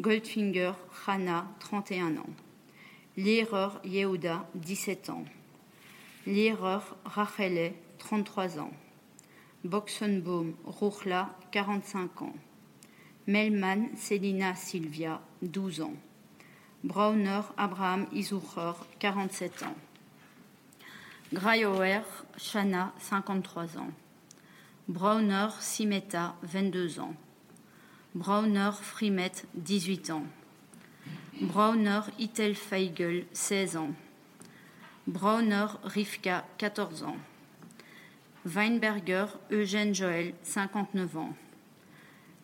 Goldfinger 0.00 0.74
Hana, 1.06 1.46
31 1.60 2.16
ans. 2.16 2.30
Lehrer 3.18 3.78
Yehuda, 3.84 4.46
17 4.54 5.10
ans. 5.10 5.24
Lehrer 6.26 6.80
Rachele, 7.04 7.74
33 7.98 8.60
ans. 8.60 8.72
Boxenbaum 9.62 10.54
Ruchla, 10.64 11.28
45 11.52 12.22
ans. 12.22 12.34
Melman 13.26 13.94
Selina 13.94 14.54
Silvia, 14.54 15.20
12 15.42 15.82
ans. 15.82 15.94
Brauner 16.82 17.42
Abraham 17.58 18.06
Isucher, 18.10 18.72
47 19.00 19.64
ans. 19.64 19.76
Grayoer 21.34 22.04
Shana, 22.38 22.94
53 23.00 23.76
ans. 23.76 23.92
Brauner 24.88 25.48
Simeta, 25.60 26.36
22 26.42 27.00
ans. 27.00 27.14
Brauner 28.16 28.72
Frimet, 28.72 29.30
18 29.54 30.10
ans. 30.10 30.26
Brauner 31.40 32.00
Itel 32.18 32.56
Feigel, 32.56 33.24
16 33.32 33.76
ans. 33.76 33.92
Brauner 35.06 35.66
Rivka, 35.84 36.44
14 36.58 37.04
ans. 37.04 37.16
Weinberger 38.44 39.26
Eugène 39.52 39.94
Joël, 39.94 40.34
59 40.42 41.16
ans. 41.18 41.36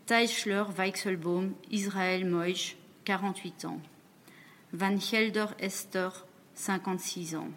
Teichler 0.06 0.62
Weichselbaum 0.76 1.52
Israël 1.72 2.24
Moïse, 2.24 2.76
48 3.04 3.64
ans. 3.64 3.80
Van 4.72 4.96
Helder 5.12 5.46
Esther, 5.58 6.26
56 6.54 7.34
ans. 7.34 7.50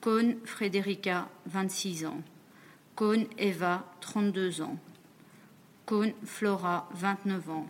Kohn 0.00 0.36
Frédérica, 0.44 1.28
26 1.46 2.06
ans. 2.06 2.22
Kohn 2.94 3.26
Eva, 3.38 3.84
32 4.00 4.60
ans. 4.60 4.78
Kohn 5.86 6.12
Flora, 6.24 6.88
29 6.94 7.50
ans. 7.50 7.66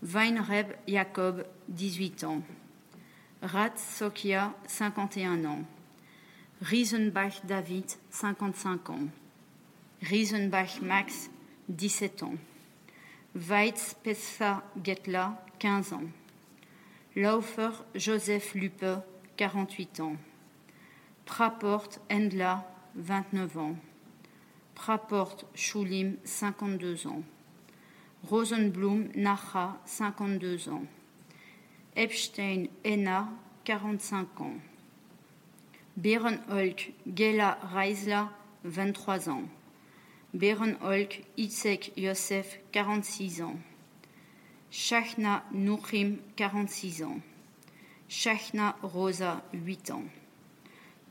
Weinreb 0.00 0.74
Jacob, 0.86 1.44
18 1.68 2.24
ans. 2.24 2.42
Rat 3.42 3.76
Sokia, 3.76 4.54
51 4.66 5.44
ans. 5.44 5.64
Riesenbach 6.62 7.44
David, 7.44 7.84
55 8.10 8.90
ans. 8.90 9.08
Riesenbach 10.00 10.80
Max, 10.80 11.30
17 11.68 12.22
ans. 12.22 12.36
Weitz 13.34 13.96
Pessa 14.02 14.62
Getla, 14.82 15.44
15 15.58 15.92
ans. 15.94 16.08
Laufer 17.16 17.70
Joseph 17.94 18.54
Lupe, 18.54 19.02
48 19.36 20.00
ans. 20.00 20.16
Praport 21.26 21.88
Endla, 22.08 22.64
29 22.94 23.58
ans. 23.58 23.76
Praport 24.74 25.46
Schulim, 25.54 26.16
52 26.24 27.06
ans. 27.06 27.22
Rosenblum 28.24 29.08
Nacha, 29.14 29.78
52 29.86 30.68
ans. 30.68 30.84
Epstein 31.96 32.66
Enna, 32.84 33.28
45 33.64 34.40
ans. 34.40 34.56
Berenholk 35.96 36.92
Gela 37.06 37.58
Reisler, 37.72 38.28
23 38.64 39.28
ans. 39.28 39.44
Berenholk 40.32 41.22
Itzek 41.36 41.92
Yosef, 41.96 42.58
46 42.72 43.42
ans. 43.42 43.56
Shachna 44.70 45.44
Nuchim, 45.52 46.16
46 46.36 47.04
ans. 47.04 47.20
Shachna 48.08 48.74
Rosa, 48.82 49.44
8 49.52 49.90
ans. 49.92 50.04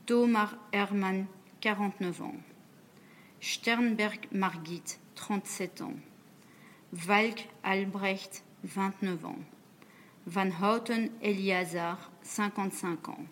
Tomar 0.04 0.54
Hermann, 0.72 1.26
49 1.62 2.22
ans. 2.22 2.34
Sternberg 3.46 4.26
Margit, 4.32 4.98
37 5.16 5.82
ans. 5.82 5.96
Walk 7.06 7.46
Albrecht, 7.62 8.42
29 8.62 9.22
ans. 9.26 9.38
Van 10.24 10.50
Houten 10.62 11.10
Eliazar, 11.20 12.10
55 12.22 13.10
ans. 13.10 13.26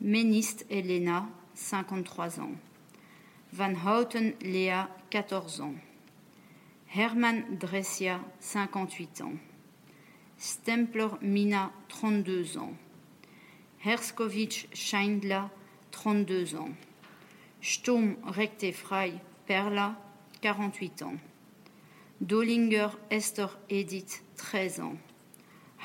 Méniste 0.00 0.66
Elena, 0.70 1.28
53 1.54 2.40
ans. 2.40 2.56
Van 3.52 3.76
Houten 3.86 4.32
Léa, 4.40 4.88
14 5.10 5.60
ans. 5.60 5.76
Herman 6.88 7.44
Dressia, 7.60 8.18
58 8.40 9.20
ans. 9.20 9.36
Stempler 10.36 11.10
Mina, 11.20 11.70
32 11.90 12.58
ans. 12.58 12.74
Herskovitch 13.78 14.66
Scheindla, 14.74 15.48
32 15.92 16.56
ans. 16.56 16.70
Sturm 17.62 18.16
Recte 18.24 18.72
Frey 18.72 19.20
Perla, 19.46 19.96
48 20.42 21.02
ans. 21.02 21.18
Dollinger 22.20 22.88
Esther 23.08 23.56
Edith, 23.70 24.24
13 24.36 24.80
ans. 24.80 24.96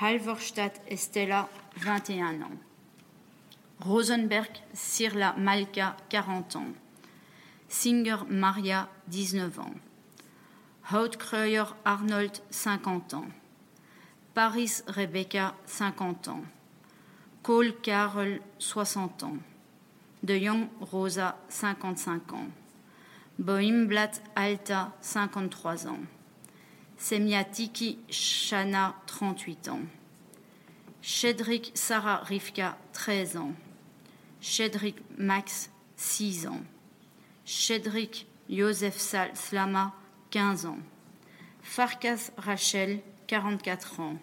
Halverstadt 0.01 0.81
Estella, 0.89 1.47
21 1.75 2.41
ans. 2.41 2.57
Rosenberg 3.79 4.49
Sirla 4.73 5.35
Malka, 5.37 5.95
40 6.09 6.55
ans. 6.55 6.73
Singer 7.69 8.17
Maria, 8.27 8.89
19 9.07 9.59
ans. 9.59 9.75
Houtkruyer 10.91 11.65
Arnold, 11.85 12.41
50 12.49 13.13
ans. 13.13 13.27
Paris 14.33 14.81
Rebecca, 14.87 15.53
50 15.67 16.27
ans. 16.29 16.43
Cole 17.43 17.75
Carol, 17.83 18.41
60 18.57 19.23
ans. 19.23 19.37
De 20.23 20.37
Jong 20.37 20.67
Rosa, 20.81 21.37
55 21.49 22.33
ans. 22.33 22.47
Boimblatt 23.39 24.21
Alta, 24.35 24.93
53 25.01 25.87
ans. 25.87 25.99
Semiatiki 26.97 27.99
Shana, 28.09 28.95
38 29.05 29.69
ans. 29.69 29.81
Shedrick 31.01 31.71
Sarah 31.75 32.23
Rivka, 32.23 32.77
13 32.93 33.37
ans. 33.37 33.53
Shedrick 34.41 34.95
Max, 35.17 35.69
6 35.95 36.47
ans. 36.47 36.61
Shedrick 37.45 38.25
Joseph 38.49 38.97
Slama, 39.35 39.93
15 40.31 40.65
ans. 40.65 40.79
Farkas 41.61 42.31
Rachel, 42.37 43.01
44 43.27 43.99
ans. 43.99 44.17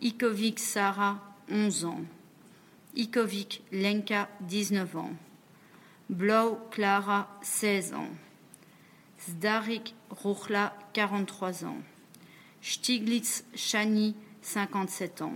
Ikovic 0.00 0.60
Sarah, 0.60 1.18
11 1.50 1.84
ans. 1.86 2.04
Ikovic 2.98 3.62
Lenka, 3.70 4.28
19 4.40 4.96
ans. 4.96 5.12
Blau 6.10 6.58
Clara, 6.72 7.28
16 7.42 7.94
ans. 7.94 8.08
Zdarik 9.20 9.94
Ruchla, 10.10 10.74
43 10.94 11.64
ans. 11.64 11.76
Stiglitz 12.60 13.44
Shani, 13.54 14.16
57 14.42 15.22
ans. 15.22 15.34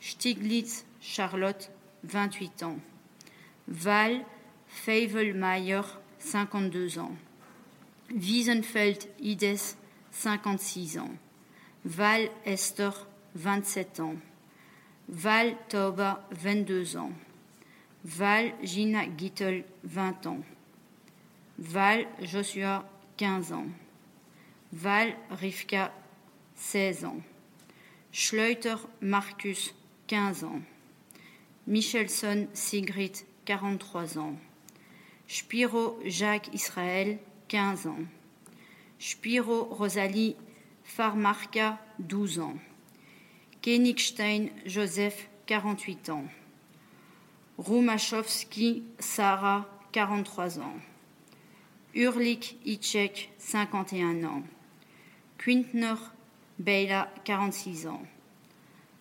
Stiglitz 0.00 0.86
Charlotte, 1.02 1.70
28 2.04 2.62
ans. 2.62 2.78
Val 3.68 4.24
Feivelmayer, 4.66 5.82
52 6.20 6.98
ans. 6.98 7.12
Wiesenfeld 8.10 9.06
Ides, 9.20 9.76
56 10.10 10.98
ans. 10.98 11.10
Val 11.84 12.30
Esther, 12.46 13.06
27 13.34 14.00
ans. 14.00 14.16
Val 15.08 15.56
Toba, 15.68 16.26
22 16.32 16.96
ans. 16.96 17.12
Val 18.04 18.52
Gina 18.62 19.04
Gittel, 19.16 19.64
20 19.84 20.26
ans. 20.26 20.40
Val 21.58 22.06
Joshua, 22.22 22.84
15 23.16 23.52
ans. 23.52 23.66
Val 24.72 25.14
Rivka, 25.30 25.92
16 26.56 27.04
ans. 27.04 27.20
Schleuter 28.12 28.76
Marcus, 29.00 29.74
15 30.06 30.44
ans. 30.44 30.60
Michelson 31.66 32.46
Sigrid, 32.52 33.12
43 33.44 34.18
ans. 34.18 34.36
Spiro 35.28 35.98
Jacques 36.04 36.48
Israël, 36.52 37.18
15 37.48 37.86
ans. 37.86 38.04
Spiro 38.98 39.64
Rosalie 39.64 40.36
Farmarka, 40.82 41.78
12 41.98 42.40
ans. 42.40 42.56
Kenigstein 43.64 44.50
Joseph, 44.66 45.26
48 45.46 46.10
ans. 46.10 46.26
Rumachowski 47.56 48.82
Sarah, 48.98 49.64
43 49.90 50.58
ans. 50.58 50.76
Urlik 51.94 52.58
Itchek, 52.66 53.30
51 53.38 54.22
ans. 54.24 54.42
Quintner 55.38 55.94
Beila, 56.58 57.08
46 57.24 57.86
ans. 57.86 58.02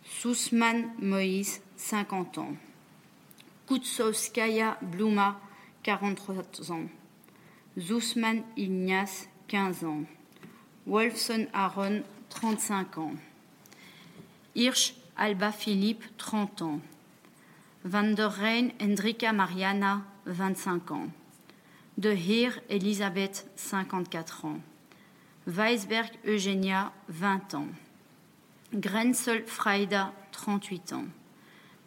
Sousman 0.05 0.93
Moïse, 0.97 1.59
50 1.76 2.38
ans. 2.38 2.55
Kutsovskaya 3.68 4.78
Bluma, 4.82 5.41
43 5.84 6.72
ans. 6.72 6.88
Zusman 7.78 8.43
Ignace, 8.55 9.28
15 9.49 9.84
ans. 9.84 10.03
Wolfson 10.88 11.47
Aaron, 11.53 12.03
35 12.30 12.97
ans. 12.99 13.16
Hirsch 14.55 14.93
Alba 15.15 15.51
Philippe, 15.51 16.05
30 16.17 16.61
ans. 16.61 16.81
Van 17.83 18.15
der 18.15 18.37
Rijn 18.37 18.71
Hendrika 18.79 19.33
Mariana, 19.33 20.05
25 20.25 20.91
ans. 20.91 21.09
De 21.97 22.09
Heer 22.09 22.61
Elisabeth, 22.69 23.45
54 23.55 24.45
ans. 24.45 24.61
Weisberg 25.47 26.11
Eugenia, 26.25 26.91
20 27.09 27.53
ans. 27.55 27.67
Grenzel 28.73 29.43
Freida, 29.47 30.13
38 30.31 30.93
ans. 30.93 31.07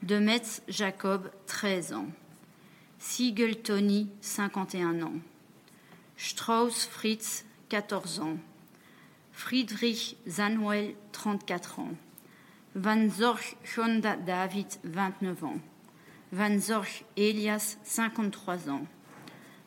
De 0.03 0.19
Metz 0.19 0.63
Jacob, 0.69 1.31
13 1.47 1.93
ans. 1.93 2.11
Siegel 2.99 3.63
Tony, 3.63 4.09
51 4.21 5.03
ans. 5.03 5.21
Strauss 6.17 6.85
Fritz, 6.85 7.45
14 7.69 8.21
ans. 8.21 8.39
Friedrich 9.33 10.17
Sanuel, 10.27 10.95
34 11.13 11.79
ans. 11.79 11.97
Van 12.79 13.09
Zorch 13.09 13.57
Honda 13.75 14.17
David, 14.17 14.67
29 14.85 15.45
ans. 15.45 15.61
Van 16.31 16.61
Zorch 16.61 17.05
Elias, 17.17 17.79
53 17.85 18.69
ans. 18.69 18.87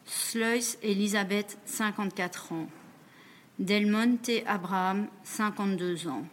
Sluis 0.05 0.77
Elisabeth, 0.83 1.57
54 1.65 2.53
ans. 2.53 2.67
Del 3.57 3.87
Monte 3.87 4.43
Abraham, 4.45 5.07
52 5.23 6.07
ans. 6.07 6.23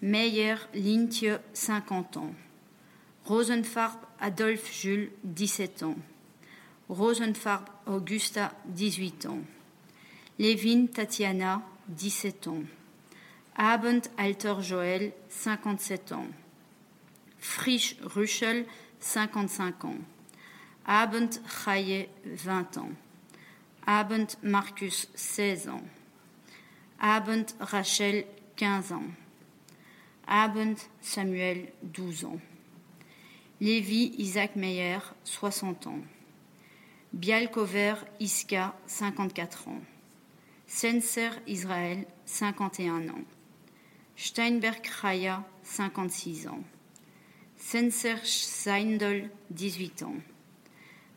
Meyer 0.00 0.56
Lintje, 0.72 1.40
50 1.52 2.16
ans. 2.16 2.32
Rosenfarb 3.26 4.00
Adolphe 4.18 4.72
Jules, 4.72 5.10
17 5.24 5.82
ans. 5.82 5.96
Rosenfarb 6.88 7.66
Augusta, 7.86 8.54
18 8.64 9.26
ans. 9.26 9.40
Levin 10.38 10.86
Tatiana, 10.86 11.60
17 11.88 12.46
ans. 12.46 12.62
Abend 13.56 14.00
Alter 14.16 14.54
Joël, 14.62 15.12
57 15.28 16.12
ans. 16.12 16.26
Frisch 17.38 17.96
Ruschel, 18.02 18.66
55 19.00 19.84
ans. 19.84 19.98
Abend 20.84 21.30
Chaye, 21.64 22.08
20 22.24 22.78
ans. 22.78 22.90
Abend 23.86 24.26
Marcus, 24.42 25.08
16 25.14 25.68
ans. 25.68 25.82
Abend 27.00 27.46
Rachel, 27.60 28.24
15 28.56 28.92
ans. 28.92 29.06
Abend 30.26 30.74
Samuel, 31.00 31.72
12 31.82 32.24
ans. 32.24 32.40
Lévi 33.60 34.14
Isaac 34.18 34.56
Meyer, 34.56 34.98
60 35.24 35.86
ans. 35.86 36.00
Bialkover 37.12 37.94
Iska, 38.20 38.74
54 38.86 39.68
ans. 39.68 39.80
Senser 40.66 41.30
Israël, 41.46 42.06
51 42.26 43.08
ans. 43.08 43.24
Steinberg 44.20 44.82
Chaya, 44.82 45.44
56 45.62 46.48
ans. 46.48 46.64
Senser 47.56 48.16
Seindel, 48.24 49.30
18 49.52 50.02
ans. 50.02 50.16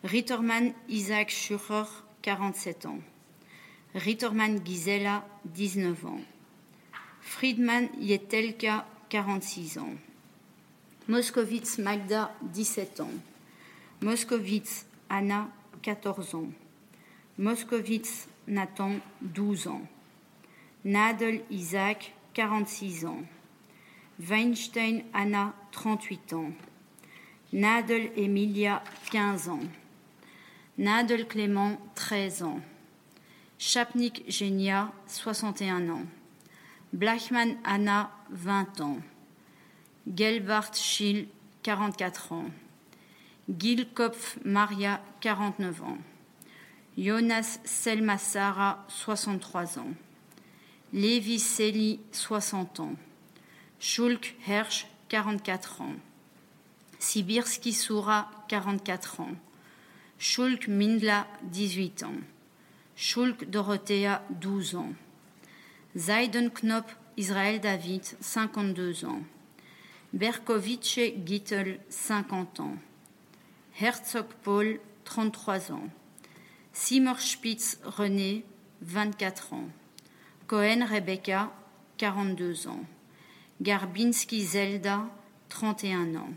Rittermann 0.03 0.71
Isaac 0.87 1.31
Schucher, 1.31 1.87
47 2.21 2.85
ans. 2.85 2.99
Rittermann 3.95 4.63
Gisela, 4.63 5.25
19 5.45 6.05
ans. 6.05 6.21
Friedman 7.21 7.89
Yetelka, 7.99 8.85
46 9.09 9.79
ans. 9.79 9.95
Moskovitz 11.07 11.79
Magda, 11.79 12.31
17 12.53 12.99
ans. 12.99 13.07
Moskovitz 14.01 14.85
Anna, 15.09 15.49
14 15.81 16.35
ans. 16.35 16.51
Moskovitz 17.39 18.27
Nathan, 18.47 18.99
12 19.21 19.67
ans. 19.69 19.81
Nadel 20.85 21.41
Isaac, 21.49 22.13
46 22.33 23.05
ans. 23.05 23.23
Weinstein 24.19 25.03
Anna, 25.13 25.53
38 25.71 26.33
ans. 26.33 26.51
Nadel 27.53 28.11
Emilia, 28.15 28.83
15 29.11 29.49
ans. 29.49 29.59
Nadel 30.77 31.27
Clément, 31.27 31.77
13 31.95 32.43
ans. 32.43 32.61
Chapnik 33.57 34.23
Genia, 34.27 34.91
61 35.07 35.89
ans. 35.89 36.05
Blachman 36.93 37.57
Anna, 37.63 38.11
20 38.31 38.81
ans. 38.81 38.97
Gelbart 40.07 40.73
Schill, 40.75 41.27
44 41.63 42.31
ans. 42.31 42.45
Gilkopf 43.49 44.37
Maria, 44.45 45.01
49 45.19 45.83
ans. 45.83 45.97
Jonas 46.97 47.59
Selma 47.63 48.17
Sarah, 48.17 48.85
63 48.87 49.79
ans. 49.79 49.93
Lévi 50.93 51.39
Seli, 51.39 52.01
60 52.11 52.81
ans. 52.81 52.95
Schulk 53.79 54.35
Hersch, 54.45 54.87
44 55.07 55.81
ans. 55.81 55.95
Sibirski 56.99 57.71
Soura, 57.71 58.29
44 58.49 59.21
ans. 59.21 59.35
Schulk 60.19 60.67
Mindla, 60.67 61.27
18 61.43 62.03
ans. 62.03 62.19
Schulk 62.97 63.49
Dorothea, 63.49 64.21
12 64.31 64.75
ans. 64.75 64.93
Knop 65.95 66.85
Israël 67.15 67.61
David, 67.61 68.03
52 68.19 69.05
ans. 69.05 69.21
Berkovice 70.11 70.99
Gittel, 71.25 71.79
50 71.89 72.59
ans. 72.59 72.75
Herzog 73.79 74.25
Paul, 74.43 74.79
33 75.05 75.71
ans. 75.71 75.89
Simmerspitz 76.73 77.79
René, 77.85 78.43
24 78.81 79.53
ans. 79.53 79.69
Cohen 80.51 80.83
Rebecca, 80.83 81.49
42 81.97 82.67
ans. 82.67 82.83
Garbinski 83.61 84.43
Zelda, 84.43 85.07
31 85.47 86.15
ans. 86.15 86.33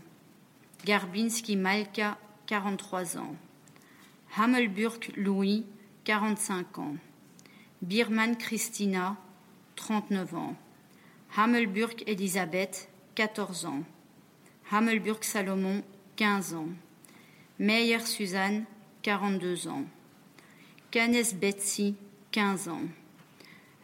Garbinski 0.85 1.57
Malka, 1.57 2.17
43 2.47 3.17
ans. 3.17 3.35
Hammelburg 4.37 5.11
Louis, 5.17 5.65
45 6.05 6.77
ans. 6.77 6.95
Birman 7.81 8.37
Christina, 8.37 9.17
39 9.75 10.33
ans. 10.35 10.55
Hammelburg 11.35 12.01
Elisabeth, 12.07 12.87
14 13.15 13.65
ans. 13.65 13.83
Hammelburg 14.71 15.25
Salomon, 15.25 15.83
15 16.15 16.53
ans. 16.53 16.69
Meyer 17.59 17.99
Suzanne, 17.99 18.63
42 19.03 19.67
ans. 19.67 19.83
Canes 20.89 21.33
Betsy, 21.37 21.95
15 22.31 22.69
ans. 22.69 22.87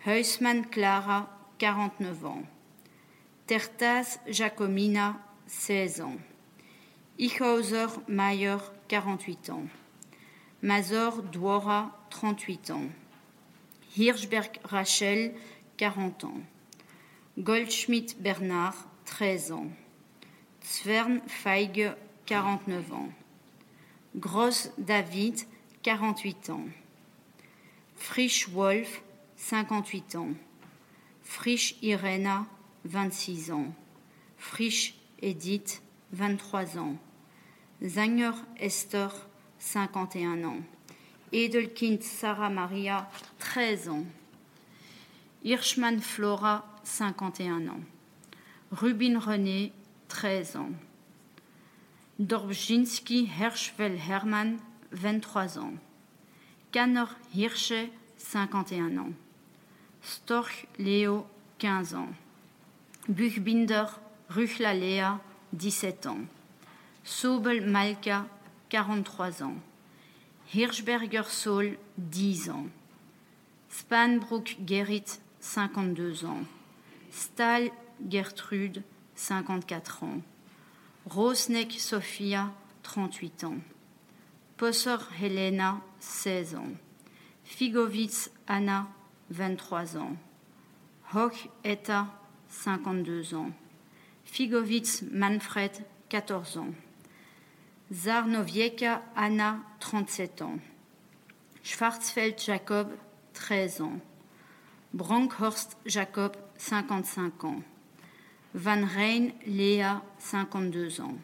Heusmann 0.04 0.72
Clara, 0.72 1.30
49 1.60 2.26
ans. 2.26 2.44
Tertas 3.46 4.20
Jacomina, 4.26 5.22
16 5.46 6.02
ans. 6.02 6.18
Ichhauser 7.20 7.88
Mayer, 8.08 8.60
48 8.88 9.52
ans. 9.52 9.68
Mazor 10.64 11.22
Dwora, 11.22 11.96
38 12.10 12.72
ans. 12.72 12.90
Hirschberg 13.96 14.60
Rachel, 14.64 15.36
40 15.78 16.24
ans. 16.24 16.42
Goldschmidt 17.38 18.24
Bernard, 18.24 18.74
13 19.06 19.52
ans. 19.52 19.72
Zwern 20.62 21.22
Feige, 21.28 21.96
49 22.26 22.92
ans. 22.92 23.12
Gross 24.20 24.72
David, 24.80 25.46
48 25.84 26.50
ans. 26.50 26.70
Frisch 27.96 28.52
Wolf, 28.52 29.04
58 29.42 30.16
ans. 30.16 30.34
Frisch 31.24 31.76
Irena, 31.82 32.46
26 32.86 33.52
ans. 33.52 33.74
Frisch 34.38 34.94
Edith, 35.20 35.82
23 36.14 36.78
ans. 36.78 36.96
Zanger 37.84 38.34
Esther, 38.60 39.12
51 39.58 40.44
ans. 40.44 40.62
Edelkind 41.34 42.04
Sarah 42.04 42.50
Maria, 42.50 43.10
13 43.40 43.90
ans. 43.90 44.06
Hirschman 45.44 46.00
Flora, 46.00 46.64
51 46.84 47.68
ans. 47.68 47.82
Rubin 48.72 49.18
René, 49.18 49.74
13 50.08 50.56
ans. 50.58 50.72
Dorbzinski 52.20 53.26
Herschwell 53.26 53.98
Hermann, 53.98 54.60
23 54.92 55.58
ans. 55.58 55.74
Kanner 56.72 57.08
Hirsche, 57.34 57.90
51 58.18 58.98
ans. 58.98 59.14
Storch 60.02 60.68
Léo, 60.80 61.26
15 61.60 61.96
ans. 61.96 62.10
Buchbinder 63.08 63.86
Ruchla 64.30 64.74
Lea, 64.74 65.18
17 65.54 66.08
ans. 66.08 66.26
Sobel 67.04 67.66
Malka, 67.66 68.26
43 68.70 69.44
ans. 69.44 69.56
Hirschberger 70.54 71.24
Saul, 71.28 71.78
10 71.98 72.50
ans. 72.50 72.68
Spanbrook 73.70 74.58
Gerrit, 74.66 75.22
52 75.40 76.26
ans. 76.26 76.44
Stahl 77.12 77.72
Gertrude, 78.10 78.84
54 79.16 80.04
ans. 80.04 80.22
Rosnek 81.06 81.74
Sofia, 81.80 82.52
38 82.84 83.44
ans. 83.46 83.58
Posser 84.58 84.98
Helena, 85.22 85.82
16 86.00 86.56
ans. 86.56 86.72
Figovitz 87.44 88.32
Anna, 88.48 88.88
23 89.32 89.98
ans. 89.98 90.16
Hoch 91.14 91.50
Etta, 91.64 92.08
52 92.50 93.34
ans. 93.34 93.52
Figovitz 94.26 95.04
Manfred, 95.12 95.72
14 96.10 96.58
ans. 96.58 96.74
Zarnovieka 97.92 99.02
Anna, 99.16 99.60
37 99.80 100.42
ans. 100.42 100.60
Schwarzfeld 101.64 102.40
Jacob, 102.40 102.90
13 103.34 103.82
ans. 103.82 104.00
Bronkhorst 104.94 105.78
Jacob, 105.86 106.36
55 106.58 107.44
ans. 107.46 107.64
Van 108.54 108.84
Rijn 108.84 109.32
Léa, 109.46 110.02
52 110.20 111.02
ans. 111.02 111.16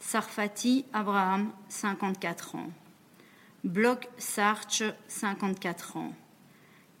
Sarfati 0.00 0.84
Abraham, 0.92 1.52
54 1.68 2.56
ans. 2.56 2.72
Bloch 3.64 4.08
Sarch, 4.18 4.82
54 5.08 5.96
ans. 5.96 6.12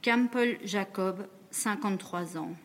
Campbell 0.02 0.58
Jacob, 0.64 1.28
53 1.52 2.36
ans. 2.36 2.56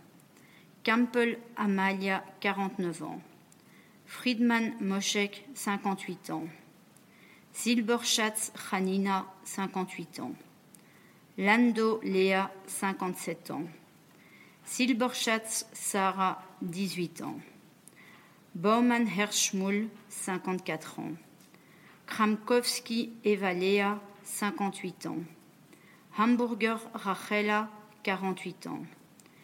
Campbell 0.83 1.37
Amalia, 1.55 2.23
49 2.41 3.03
ans. 3.03 3.21
Friedman 4.07 4.73
Moshek, 4.81 5.45
58 5.53 6.31
ans. 6.31 6.47
Silberschatz 7.53 8.51
Hanina, 8.71 9.27
58 9.43 10.19
ans. 10.21 10.33
Lando 11.37 11.99
Léa, 12.01 12.51
57 12.65 13.51
ans. 13.51 13.67
Silberschatz 14.63 15.67
Sarah, 15.73 16.41
18 16.63 17.21
ans. 17.21 17.39
Baumann 18.55 19.05
Herschmull, 19.05 19.89
54 20.09 20.99
ans. 21.01 21.13
Kramkowski 22.07 23.13
Evalea, 23.23 23.99
58 24.23 25.05
ans. 25.05 25.36
Hamburger 26.17 26.79
Rachela, 26.95 27.69
48 28.03 28.67
ans. 28.67 28.85